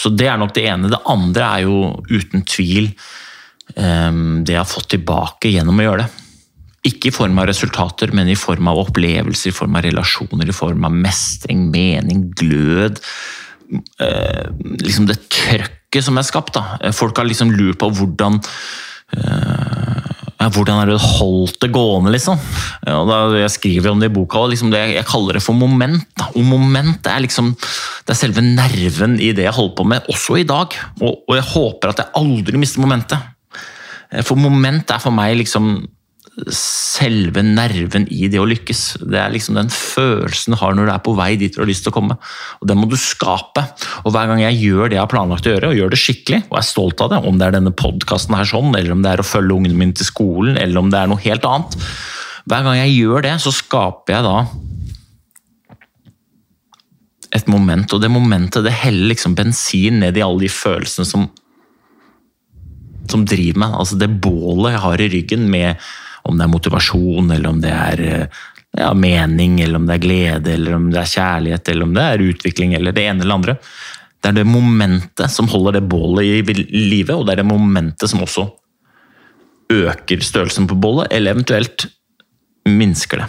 [0.00, 0.90] Så det er nok det ene.
[0.90, 2.90] Det andre er jo uten tvil
[3.76, 6.26] um, det jeg har fått tilbake gjennom å gjøre det.
[6.88, 10.56] Ikke i form av resultater, men i form av opplevelser, i form av relasjoner, i
[10.56, 13.02] form av mestring, mening, glød.
[14.00, 14.48] Uh,
[14.80, 16.56] liksom det trøkket som er skapt.
[16.56, 16.92] Da.
[16.96, 19.90] Folk har liksom lurt på hvordan uh,
[20.48, 22.38] hvordan det du holdt det gående, liksom?
[22.86, 25.56] Ja, da, jeg skriver om det i boka, og liksom det, jeg kaller det for
[25.56, 26.06] moment.
[26.16, 26.30] Da.
[26.32, 30.40] Og moment er liksom det er selve nerven i det jeg holder på med, også
[30.40, 30.72] i dag.
[31.02, 33.20] Og, og jeg håper at jeg aldri mister momentet.
[34.26, 35.74] For moment er for meg liksom
[36.54, 38.82] selve nerven i det å lykkes.
[39.02, 41.68] Det er liksom den følelsen du har når du er på vei dit du har
[41.68, 42.16] lyst til å komme.
[42.60, 43.64] Og Den må du skape.
[44.04, 46.42] Og Hver gang jeg gjør det jeg har planlagt å gjøre, og gjør det skikkelig,
[46.48, 49.12] og er stolt av det, om det er denne podkasten her sånn, eller om det
[49.12, 51.76] er å følge ungene mine til skolen, eller om det er noe helt annet
[52.50, 54.36] Hver gang jeg gjør det, så skaper jeg da
[57.36, 61.28] et moment, og det momentet det heller liksom bensin ned i alle de følelsene som
[63.10, 63.74] som driver meg.
[63.74, 65.90] Altså det bålet jeg har i ryggen med
[66.22, 68.42] om det er motivasjon, eller om det er eh,
[68.78, 72.06] ja, mening, eller om det er glede, eller om det er kjærlighet, eller om det
[72.06, 73.56] er utvikling, eller det ene eller andre.
[74.20, 76.54] Det er det momentet som holder det bålet i
[76.90, 78.46] live, og det er det momentet som også
[79.70, 81.86] øker størrelsen på bålet, eller eventuelt
[82.68, 83.28] minsker det.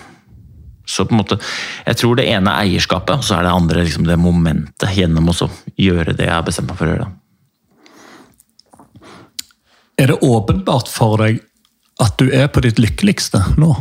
[0.85, 1.37] Så på en måte,
[1.85, 5.29] Jeg tror det ene er eierskapet, og så er det andre liksom det momentet gjennom
[5.29, 7.09] å gjøre det jeg har bestemt meg for å gjøre.
[10.01, 11.39] Er det åpenbart for deg
[12.01, 13.71] at du er på ditt lykkeligste nå?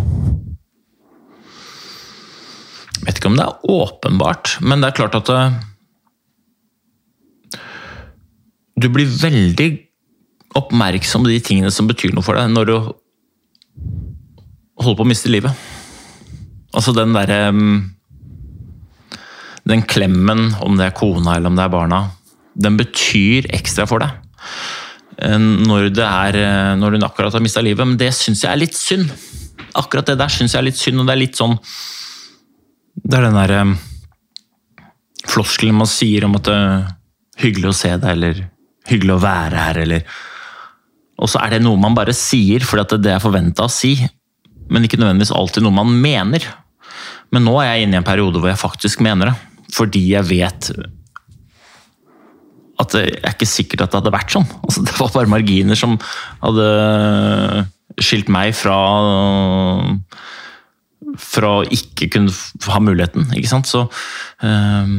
[3.00, 5.58] Jeg vet ikke om det er åpenbart, men det er klart at eh,
[8.80, 9.68] Du blir veldig
[10.56, 12.76] oppmerksom på de tingene som betyr noe for deg, når du
[14.80, 15.52] holder på å miste livet.
[16.72, 17.78] Altså den derre mm,
[19.68, 22.00] Den klemmen, om det er kona eller om det er barna,
[22.56, 24.16] den betyr ekstra for deg.
[25.20, 28.60] Eh, når, er, eh, når hun akkurat har mista livet, men det syns jeg er
[28.62, 29.10] litt synd.
[29.76, 31.54] Akkurat det der syns jeg er litt synd, og det er litt sånn
[33.00, 33.74] Det er den derre eh,
[35.30, 36.88] floskelen man sier om at det er
[37.44, 38.40] hyggelig å se deg, eller
[38.88, 40.16] hyggelig å være her, eller
[41.20, 43.92] Og så er det noe man bare sier fordi det er forventa å si,
[44.72, 46.46] men ikke nødvendigvis alltid noe man mener.
[47.30, 49.34] Men nå er jeg inne i en periode hvor jeg faktisk mener det.
[49.74, 50.70] Fordi jeg vet
[52.80, 54.48] at det er ikke sikkert at det hadde vært sånn.
[54.64, 55.98] Altså, det var bare marginer som
[56.40, 56.68] hadde
[58.00, 58.78] skilt meg fra
[61.20, 62.32] fra å ikke kunne
[62.70, 63.68] ha muligheten, ikke sant.
[63.70, 63.86] Så
[64.44, 64.92] um,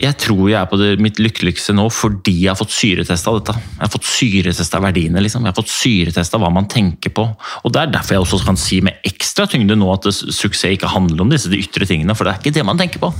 [0.00, 3.54] Jeg tror jeg er på det, mitt lykkeligste nå fordi jeg har fått syretesta dette.
[3.58, 5.20] Jeg har fått syretesta verdiene.
[5.20, 5.44] liksom.
[5.44, 7.26] Jeg har fått syretesta hva man tenker på.
[7.64, 10.88] Og Det er derfor jeg også kan si med ekstra tyngde nå at suksess ikke
[10.88, 12.16] handler om disse de ytre tingene.
[12.16, 13.12] For det er ikke det man tenker på.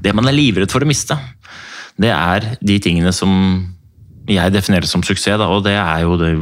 [0.00, 1.18] Det man er livredd for å miste,
[2.00, 3.30] det er de tingene som
[4.26, 5.36] jeg definerer som suksess.
[5.36, 6.32] Da, og det er jo det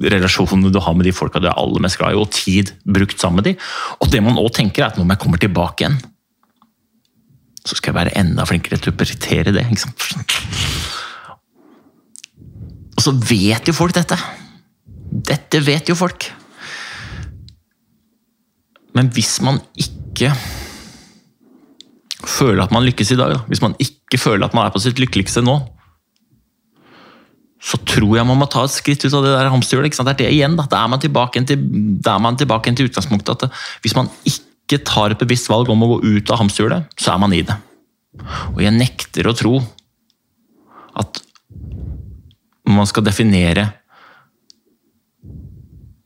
[0.00, 3.20] relasjonene du har med de folka du er aller mest glad i, og tid brukt
[3.20, 3.58] sammen med de.
[4.00, 6.00] Og det man òg tenker, er at når jeg kommer tilbake igjen
[7.66, 9.66] så skal jeg være enda flinkere til å prioritere det.
[9.68, 10.36] ikke sant?
[12.96, 14.16] Og så vet jo folk dette.
[15.30, 16.30] Dette vet jo folk.
[18.96, 20.32] Men hvis man ikke
[22.26, 23.44] føler at man lykkes i dag, da.
[23.48, 25.58] hvis man ikke føler at man er på sitt lykkeligste nå,
[27.60, 29.92] så tror jeg man må ta et skritt ut av det der hamsterhjulet.
[29.92, 30.64] Det er det igjen, da.
[30.68, 31.64] Da er man tilbake til,
[32.00, 34.48] er man tilbake til utgangspunktet at hvis man ikke
[34.78, 37.56] tar et bevisst valg om å gå ut av hamsterhjulet, så er man i det.
[38.54, 39.58] Og jeg nekter å tro
[41.00, 41.20] at
[42.70, 43.66] man skal definere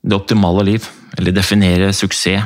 [0.05, 0.87] det optimale liv,
[1.17, 2.45] eller definere suksess,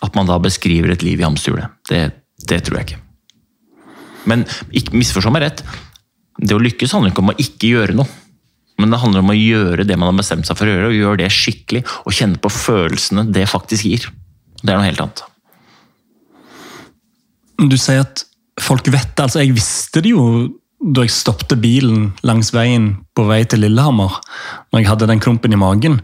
[0.00, 1.76] at man da beskriver et liv i hamsterhjulet.
[1.88, 2.00] Det,
[2.48, 3.02] det tror jeg ikke.
[4.30, 4.44] Men
[4.76, 5.62] ikke misforstå meg rett,
[6.40, 8.08] det å lykkes handler ikke om å ikke gjøre noe.
[8.80, 10.96] Men det handler om å gjøre det man har bestemt seg for å gjøre, og
[10.96, 11.82] gjøre det skikkelig.
[12.08, 14.06] Og kjenne på følelsene det faktisk gir.
[14.60, 15.22] Det er noe helt annet.
[17.70, 18.24] Du sier at
[18.60, 19.26] folk vet det.
[19.26, 20.24] Altså, jeg visste det jo
[20.80, 24.14] da jeg stoppet bilen langs veien på vei til Lillehammer,
[24.72, 25.98] når jeg hadde den klumpen i magen.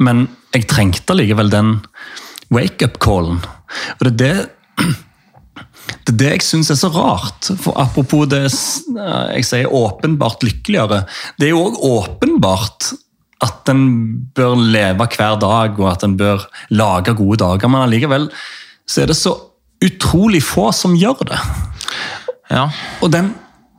[0.00, 0.24] Men
[0.56, 1.74] jeg trengte likevel den
[2.52, 3.42] wake-up-callen.
[3.98, 4.34] Og det er det
[6.06, 7.52] det er det jeg syns er så rart.
[7.60, 11.02] For Apropos det jeg sier åpenbart lykkeligere.
[11.36, 12.92] Det er jo òg åpenbart
[13.42, 13.86] at en
[14.36, 17.70] bør leve hver dag, og at en bør lage gode dager.
[17.70, 18.28] Men allikevel
[18.88, 19.34] så er det så
[19.82, 21.40] utrolig få som gjør det.
[22.52, 22.68] Ja.
[23.02, 23.32] Og den,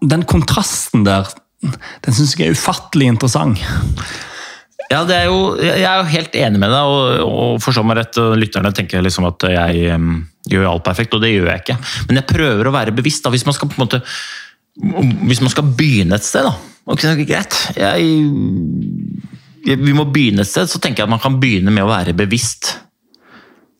[0.03, 1.29] den kontrasten der,
[1.63, 3.63] den syns jeg er ufattelig interessant.
[4.91, 8.19] Ja, er jo, jeg er jo helt enig med deg, og, og forstå meg rett,
[8.37, 11.77] lytterne tenker liksom at jeg um, gjør alt perfekt, og det gjør jeg ikke.
[12.09, 13.23] Men jeg prøver å være bevisst.
[13.23, 14.03] da, Hvis man skal på en måte,
[15.29, 16.53] hvis man skal begynne et sted, da.
[16.91, 17.57] Ok, greit.
[17.79, 19.32] Jeg, jeg,
[19.63, 22.15] vi må begynne et sted, så tenker jeg at man kan begynne med å være
[22.17, 22.75] bevisst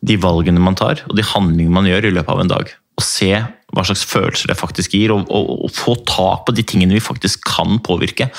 [0.04, 2.74] de valgene man tar, og de handlingene man gjør i løpet av en dag.
[3.00, 3.32] Og se
[3.74, 7.04] hva slags følelser det faktisk gir, og, og, og få tak på de tingene vi
[7.04, 8.30] faktisk kan påvirke.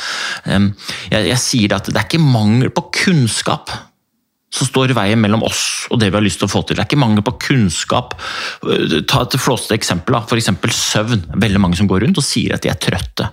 [0.47, 0.70] Jeg,
[1.11, 3.72] jeg sier at det er ikke mangel på kunnskap
[4.55, 6.79] som står i veien mellom oss og det vi har lyst til å få til.
[6.79, 8.15] Det er ikke mangel på kunnskap.
[9.11, 10.51] Ta et flåsete eksempel, f.eks.
[10.79, 11.25] søvn.
[11.43, 13.29] Veldig mange som går rundt og sier at de er trøtte.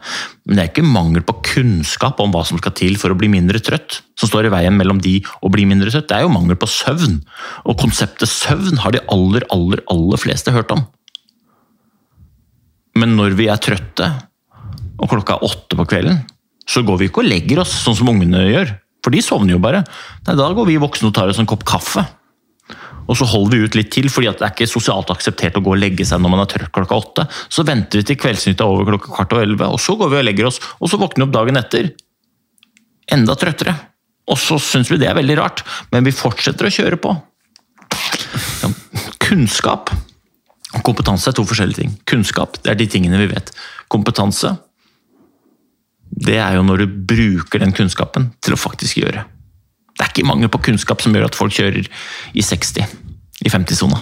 [0.47, 3.29] Men det er ikke mangel på kunnskap om hva som skal til for å bli
[3.31, 6.09] mindre trøtt, som står i veien mellom de og bli mindre trøtt.
[6.09, 7.21] Det er jo mangel på søvn.
[7.69, 10.83] Og konseptet søvn har de aller, aller, aller fleste hørt om.
[12.97, 14.09] Men når vi er trøtte,
[15.01, 16.23] og klokka er åtte på kvelden,
[16.69, 18.73] så går vi ikke og legger oss sånn som ungene gjør.
[19.01, 19.83] For de sovner jo bare.
[20.27, 22.05] Nei, Da går vi voksne og tar oss en kopp kaffe.
[23.09, 25.73] Og så holder vi ut litt til, fordi det er ikke sosialt akseptert å gå
[25.73, 27.25] og legge seg når man er trøtt klokka åtte.
[27.51, 30.19] Så venter vi til Kveldsnytt er over klokka kvart over elleve, og så går vi
[30.21, 30.61] og legger oss.
[30.79, 31.91] Og så våkner vi opp dagen etter
[33.11, 33.75] enda trøttere.
[34.31, 37.17] Og så syns vi det er veldig rart, men vi fortsetter å kjøre på.
[39.25, 39.91] Kunnskap
[40.71, 41.95] og Kompetanse er to forskjellige ting.
[42.07, 43.51] Kunnskap det er de tingene vi vet.
[43.91, 44.53] Kompetanse
[46.11, 49.23] det er jo når du bruker den kunnskapen til å faktisk gjøre.
[49.95, 52.83] Det er ikke mangel på kunnskap som gjør at folk kjører i 60
[53.45, 54.01] i 50-sona.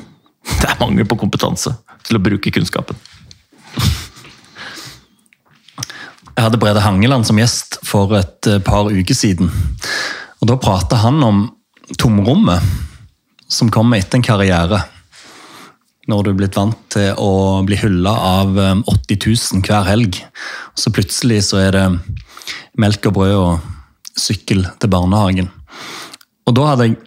[0.50, 1.74] Det er mangel på kompetanse
[2.08, 2.98] til å bruke kunnskapen.
[6.40, 9.50] Jeg hadde Brede Hangeland som gjest for et eh, par uker siden.
[10.40, 11.42] Og Da prata han om
[12.00, 12.64] tomrommet
[13.50, 14.80] som kommer etter en karriere
[16.10, 20.18] når du er blitt vant til å bli hylla av 80 um, 000 hver helg.
[20.78, 21.86] Så plutselig så er det
[22.82, 23.68] melk og brød og
[24.20, 25.52] sykkel til barnehagen.
[26.50, 26.98] Og da, jeg,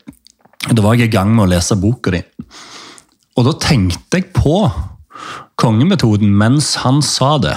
[0.70, 2.22] da var jeg i gang med å lese boka di.
[3.38, 4.56] Og da tenkte jeg på
[5.60, 7.56] kongemetoden mens han sa det.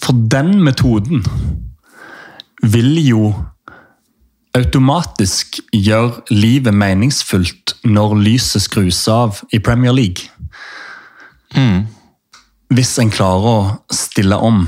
[0.00, 1.22] For den metoden
[2.62, 3.30] vil jo
[4.56, 10.26] automatisk gjør livet meningsfullt når lyset skrus av i Premier League.
[11.54, 11.86] Mm.
[12.74, 13.60] Hvis en klarer å
[13.94, 14.64] stille om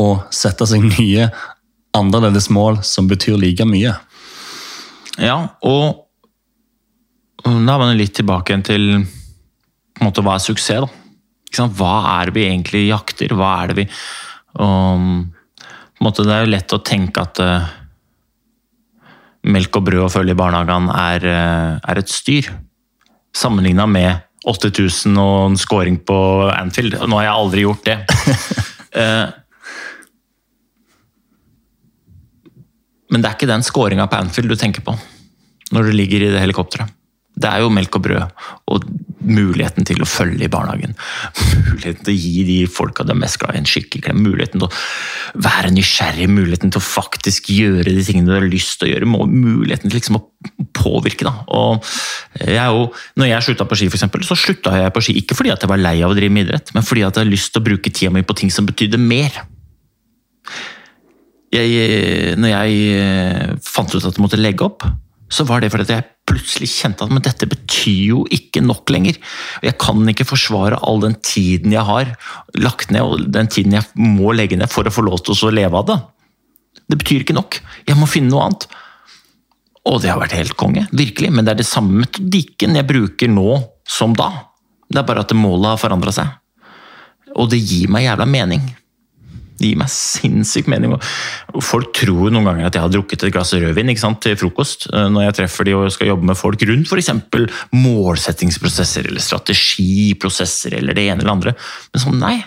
[0.00, 1.28] og sette seg nye
[1.96, 3.96] annerledes mål som betyr like mye.
[5.20, 5.36] Ja,
[5.66, 6.06] og
[7.44, 9.02] da er man litt tilbake til
[10.00, 10.86] måte, hva er suksess.
[10.86, 11.66] da?
[11.66, 13.34] Hva er det vi egentlig jakter?
[13.36, 13.86] Hva er det vi
[14.54, 15.26] um,
[16.00, 17.68] måte, Det er jo lett å tenke at uh,
[19.48, 22.50] melk og brød og følge i barnehagen er, eh, er, et styr.
[23.32, 26.98] Sammenligna med 8000 og en scoring på Anfield.
[27.06, 27.98] Nå har jeg aldri gjort det.
[28.90, 29.28] Eh,
[33.14, 34.96] men det er ikke den scoringa på Anfield du tenker på
[35.70, 36.90] når du ligger i det helikopteret.
[37.38, 38.24] Det er jo melk og brød
[38.66, 38.88] og
[39.20, 40.94] muligheten til å følge i barnehagen.
[41.70, 44.22] Muligheten til å gi de folka du er mest glad i, en skikkelig klem.
[44.24, 48.78] Muligheten til å være nysgjerrig, muligheten til å faktisk gjøre de tingene du har lyst
[48.80, 49.10] til å gjøre.
[49.10, 50.24] Muligheten til liksom å
[50.76, 51.28] påvirke.
[51.28, 51.34] Da.
[51.56, 51.84] Og
[52.40, 52.88] jeg jo,
[53.20, 55.70] når jeg slutta på ski, for eksempel, så slutta jeg på ski ikke fordi jeg
[55.70, 57.92] var lei av å drive med idrett, men fordi jeg hadde lyst til å bruke
[57.92, 59.42] tida mi på ting som betydde mer.
[61.50, 64.86] Jeg, når jeg eh, fant ut at jeg måtte legge opp,
[65.30, 69.18] så var det fordi jeg plutselig kjente at men dette betyr jo ikke nok lenger.
[69.66, 72.14] Jeg kan ikke forsvare all den tiden jeg har
[72.58, 75.54] lagt ned, og den tiden jeg må legge ned for å få lov til å
[75.54, 75.98] leve av det.
[76.90, 77.60] Det betyr ikke nok.
[77.86, 78.68] Jeg må finne noe annet.
[79.90, 81.30] Og det har vært helt konge, virkelig.
[81.32, 84.30] Men det er det samme metodikken jeg bruker nå som da.
[84.90, 86.28] Det er bare at målet har forandra seg.
[87.38, 88.64] Og det gir meg jævla mening.
[89.60, 90.94] Det gir meg sinnssyk mening.
[91.60, 93.92] Folk tror noen ganger at jeg har drukket et glass rødvin
[94.24, 97.10] til frokost eh, når jeg treffer de og skal jobbe med folk rundt f.eks.
[97.76, 101.54] målsettingsprosesser eller strategiprosesser eller det ene eller andre.
[101.92, 102.38] Men sånn, nei.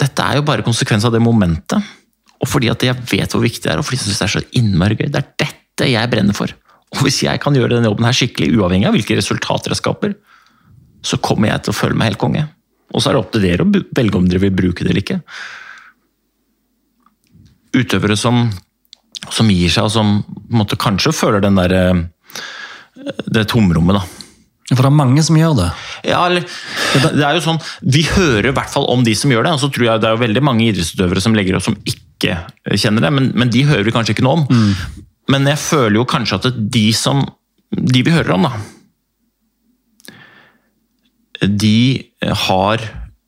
[0.00, 1.92] Dette er jo bare konsekvens av det momentet.
[2.40, 4.34] Og fordi at jeg vet hvor viktig det er, og fordi jeg syns det er
[4.34, 5.08] så innmari gøy.
[5.12, 6.52] Det er dette jeg brenner for.
[6.94, 10.16] Og hvis jeg kan gjøre denne jobben her skikkelig, uavhengig av hvilke resultater jeg skaper,
[11.04, 12.46] så kommer jeg til å føle meg helt konge.
[12.92, 15.02] Og så er det opp til dere å velge om dere vil bruke det eller
[15.02, 15.20] ikke.
[17.74, 18.44] Utøvere som,
[19.34, 20.18] som gir seg, og som
[20.54, 24.04] måte, kanskje føler den der, eh, det tomrommet, da.
[24.70, 25.70] For det er mange som gjør det?
[26.08, 26.44] Ja, eller,
[27.04, 29.60] det er jo sånn, Vi hører i hvert fall om de som gjør det, og
[29.60, 32.38] så tror jeg det er jo veldig mange idrettsutøvere som legger opp som ikke
[32.80, 34.46] kjenner det, men, men de hører vi kanskje ikke noe om.
[34.48, 35.02] Mm.
[35.34, 37.20] Men jeg føler jo kanskje at de som
[37.74, 38.73] de vi hører om, da
[41.48, 41.78] de
[42.46, 42.82] har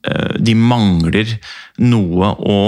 [0.07, 1.37] eh, De mangler
[1.83, 2.59] noe å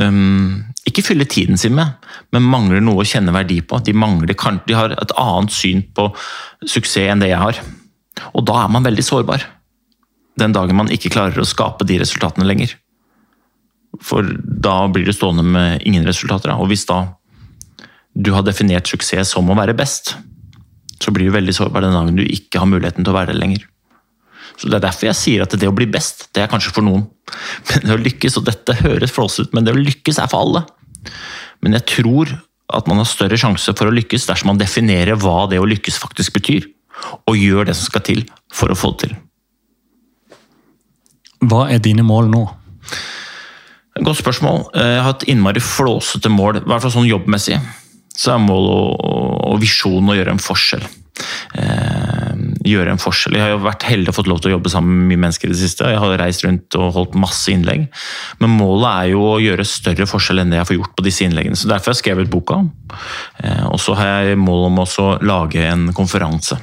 [0.00, 1.94] um, Ikke fylle tiden sin med,
[2.34, 3.80] men mangler noe å kjenne verdi på.
[3.84, 4.34] De, mangler,
[4.66, 6.10] de har et annet syn på
[6.66, 7.60] suksess enn det jeg har.
[8.36, 9.46] Og da er man veldig sårbar.
[10.40, 12.74] Den dagen man ikke klarer å skape de resultatene lenger.
[14.00, 16.54] For da blir du stående med ingen resultater.
[16.56, 17.04] Og hvis da
[18.12, 20.16] du har definert suksess som å være best,
[21.02, 23.40] så blir du veldig sårbar den dagen du ikke har muligheten til å være det
[23.40, 23.66] lenger.
[24.56, 26.86] Så Det er derfor jeg sier at det å bli best, det er kanskje for
[26.86, 27.06] noen.
[27.70, 30.44] Men det å lykkes, og dette høres flåsete ut, men det å lykkes er for
[30.44, 30.64] alle.
[31.64, 32.34] Men jeg tror
[32.72, 35.98] at man har større sjanse for å lykkes dersom man definerer hva det å lykkes
[36.02, 36.68] faktisk betyr,
[37.28, 39.14] og gjør det som skal til for å få det til.
[41.48, 42.42] Hva er dine mål nå?
[44.02, 44.66] Godt spørsmål.
[44.78, 47.58] Jeg har et innmari flåsete mål, i hvert fall sånn jobbmessig
[48.16, 50.84] så er målet og, visjonen å gjøre en forskjell.
[51.60, 53.36] Eh, gjøre en forskjell.
[53.36, 55.50] Jeg har jo vært heldig og fått lov til å jobbe sammen med mye mennesker
[55.50, 55.90] i det siste.
[55.92, 57.86] Jeg har reist rundt og holdt masse innlegg.
[58.42, 61.26] Men målet er jo å gjøre større forskjell enn det jeg får gjort på disse
[61.26, 61.58] innleggene.
[61.58, 62.62] så Derfor har jeg skrevet boka.
[63.44, 66.58] Eh, og så har jeg mål om å lage en konferanse.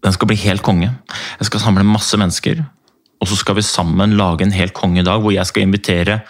[0.00, 0.94] Den skal bli helt konge.
[1.40, 2.64] Jeg skal samle masse mennesker.
[3.20, 6.22] Og så skal vi sammen lage en helt kongedag hvor jeg skal invitere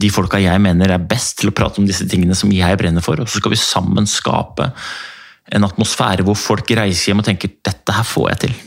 [0.00, 3.04] de folka jeg mener er best til å prate om disse tingene som jeg brenner
[3.04, 3.20] for.
[3.20, 4.70] Og så skal vi sammen skape
[5.50, 8.58] en atmosfære hvor folk reiser hjem og tenker 'dette her får jeg til'.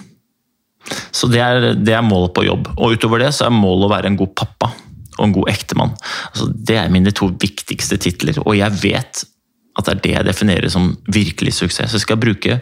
[1.16, 2.68] Så det er, det er målet på jobb.
[2.78, 4.74] Og utover det så er målet å være en god pappa
[5.18, 5.94] og en god ektemann.
[6.34, 9.24] Altså, det er mine to viktigste titler, og jeg vet
[9.78, 11.92] at det er det jeg definerer som virkelig suksess.
[11.92, 12.60] Så jeg skal bruke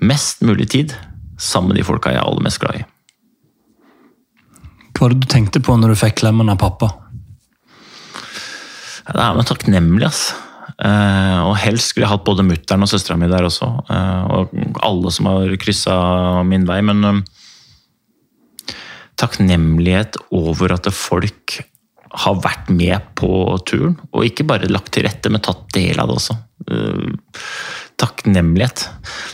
[0.00, 0.94] mest mulig tid
[1.38, 2.86] sammen med de folka jeg er aller mest glad i.
[4.94, 6.90] Hva var det du tenkte på når du fikk klemmen av pappa?
[9.08, 10.28] Det er man takknemlig, ass.
[10.78, 13.70] Uh, og helst skulle jeg hatt både mutter'n og søstera mi der også.
[13.88, 14.52] Uh, og
[14.84, 15.96] alle som har kryssa
[16.46, 16.78] min vei.
[16.86, 17.22] Men um,
[19.18, 21.58] takknemlighet over at folk
[22.18, 23.30] har vært med på
[23.68, 23.98] turen.
[24.12, 26.38] Og ikke bare lagt til rette, men tatt del av det også.
[27.98, 28.86] Takknemlighet.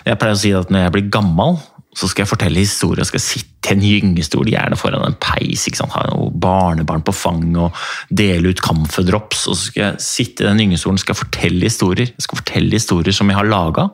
[0.07, 1.59] Jeg pleier å si at når jeg blir gammel,
[1.95, 3.07] så skal jeg fortelle historier.
[3.07, 5.67] Skal sitte i en gyngestol, gjerne foran en peis.
[5.95, 6.03] Ha
[6.43, 9.47] barnebarn på fanget og dele ut camphordrops.
[9.51, 12.11] Og så skal jeg sitte i den gyngestolen og fortelle historier.
[12.11, 13.89] Jeg skal fortelle historier som jeg har laga,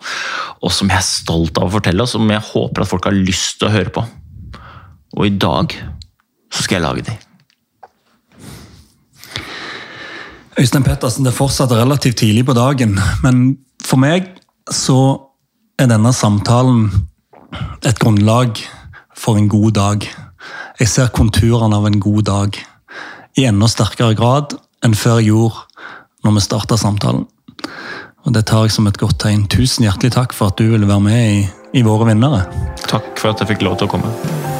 [0.61, 3.17] og som jeg er stolt av å fortelle, og som jeg håper at folk har
[3.17, 4.07] lyst til å høre på.
[5.19, 5.75] Og i dag
[6.51, 7.19] så skal jeg lage de.
[10.61, 14.27] Øystein Pettersen, det er fortsatt relativt tidlig på dagen, men for meg
[14.73, 14.99] så
[15.81, 16.89] er denne samtalen
[17.85, 18.61] et grunnlag
[19.17, 20.07] for en god dag.
[20.81, 22.61] Jeg ser konturene av en god dag
[23.39, 25.67] i enda sterkere grad enn før jeg gjorde
[26.25, 27.27] når vi starta samtalen.
[28.25, 29.47] Og Det tar jeg som et godt tegn.
[29.49, 31.45] Tusen hjertelig takk for at du ville være med i,
[31.81, 32.45] i Våre vinnere.
[32.85, 34.60] Takk for at jeg fikk lov til å komme.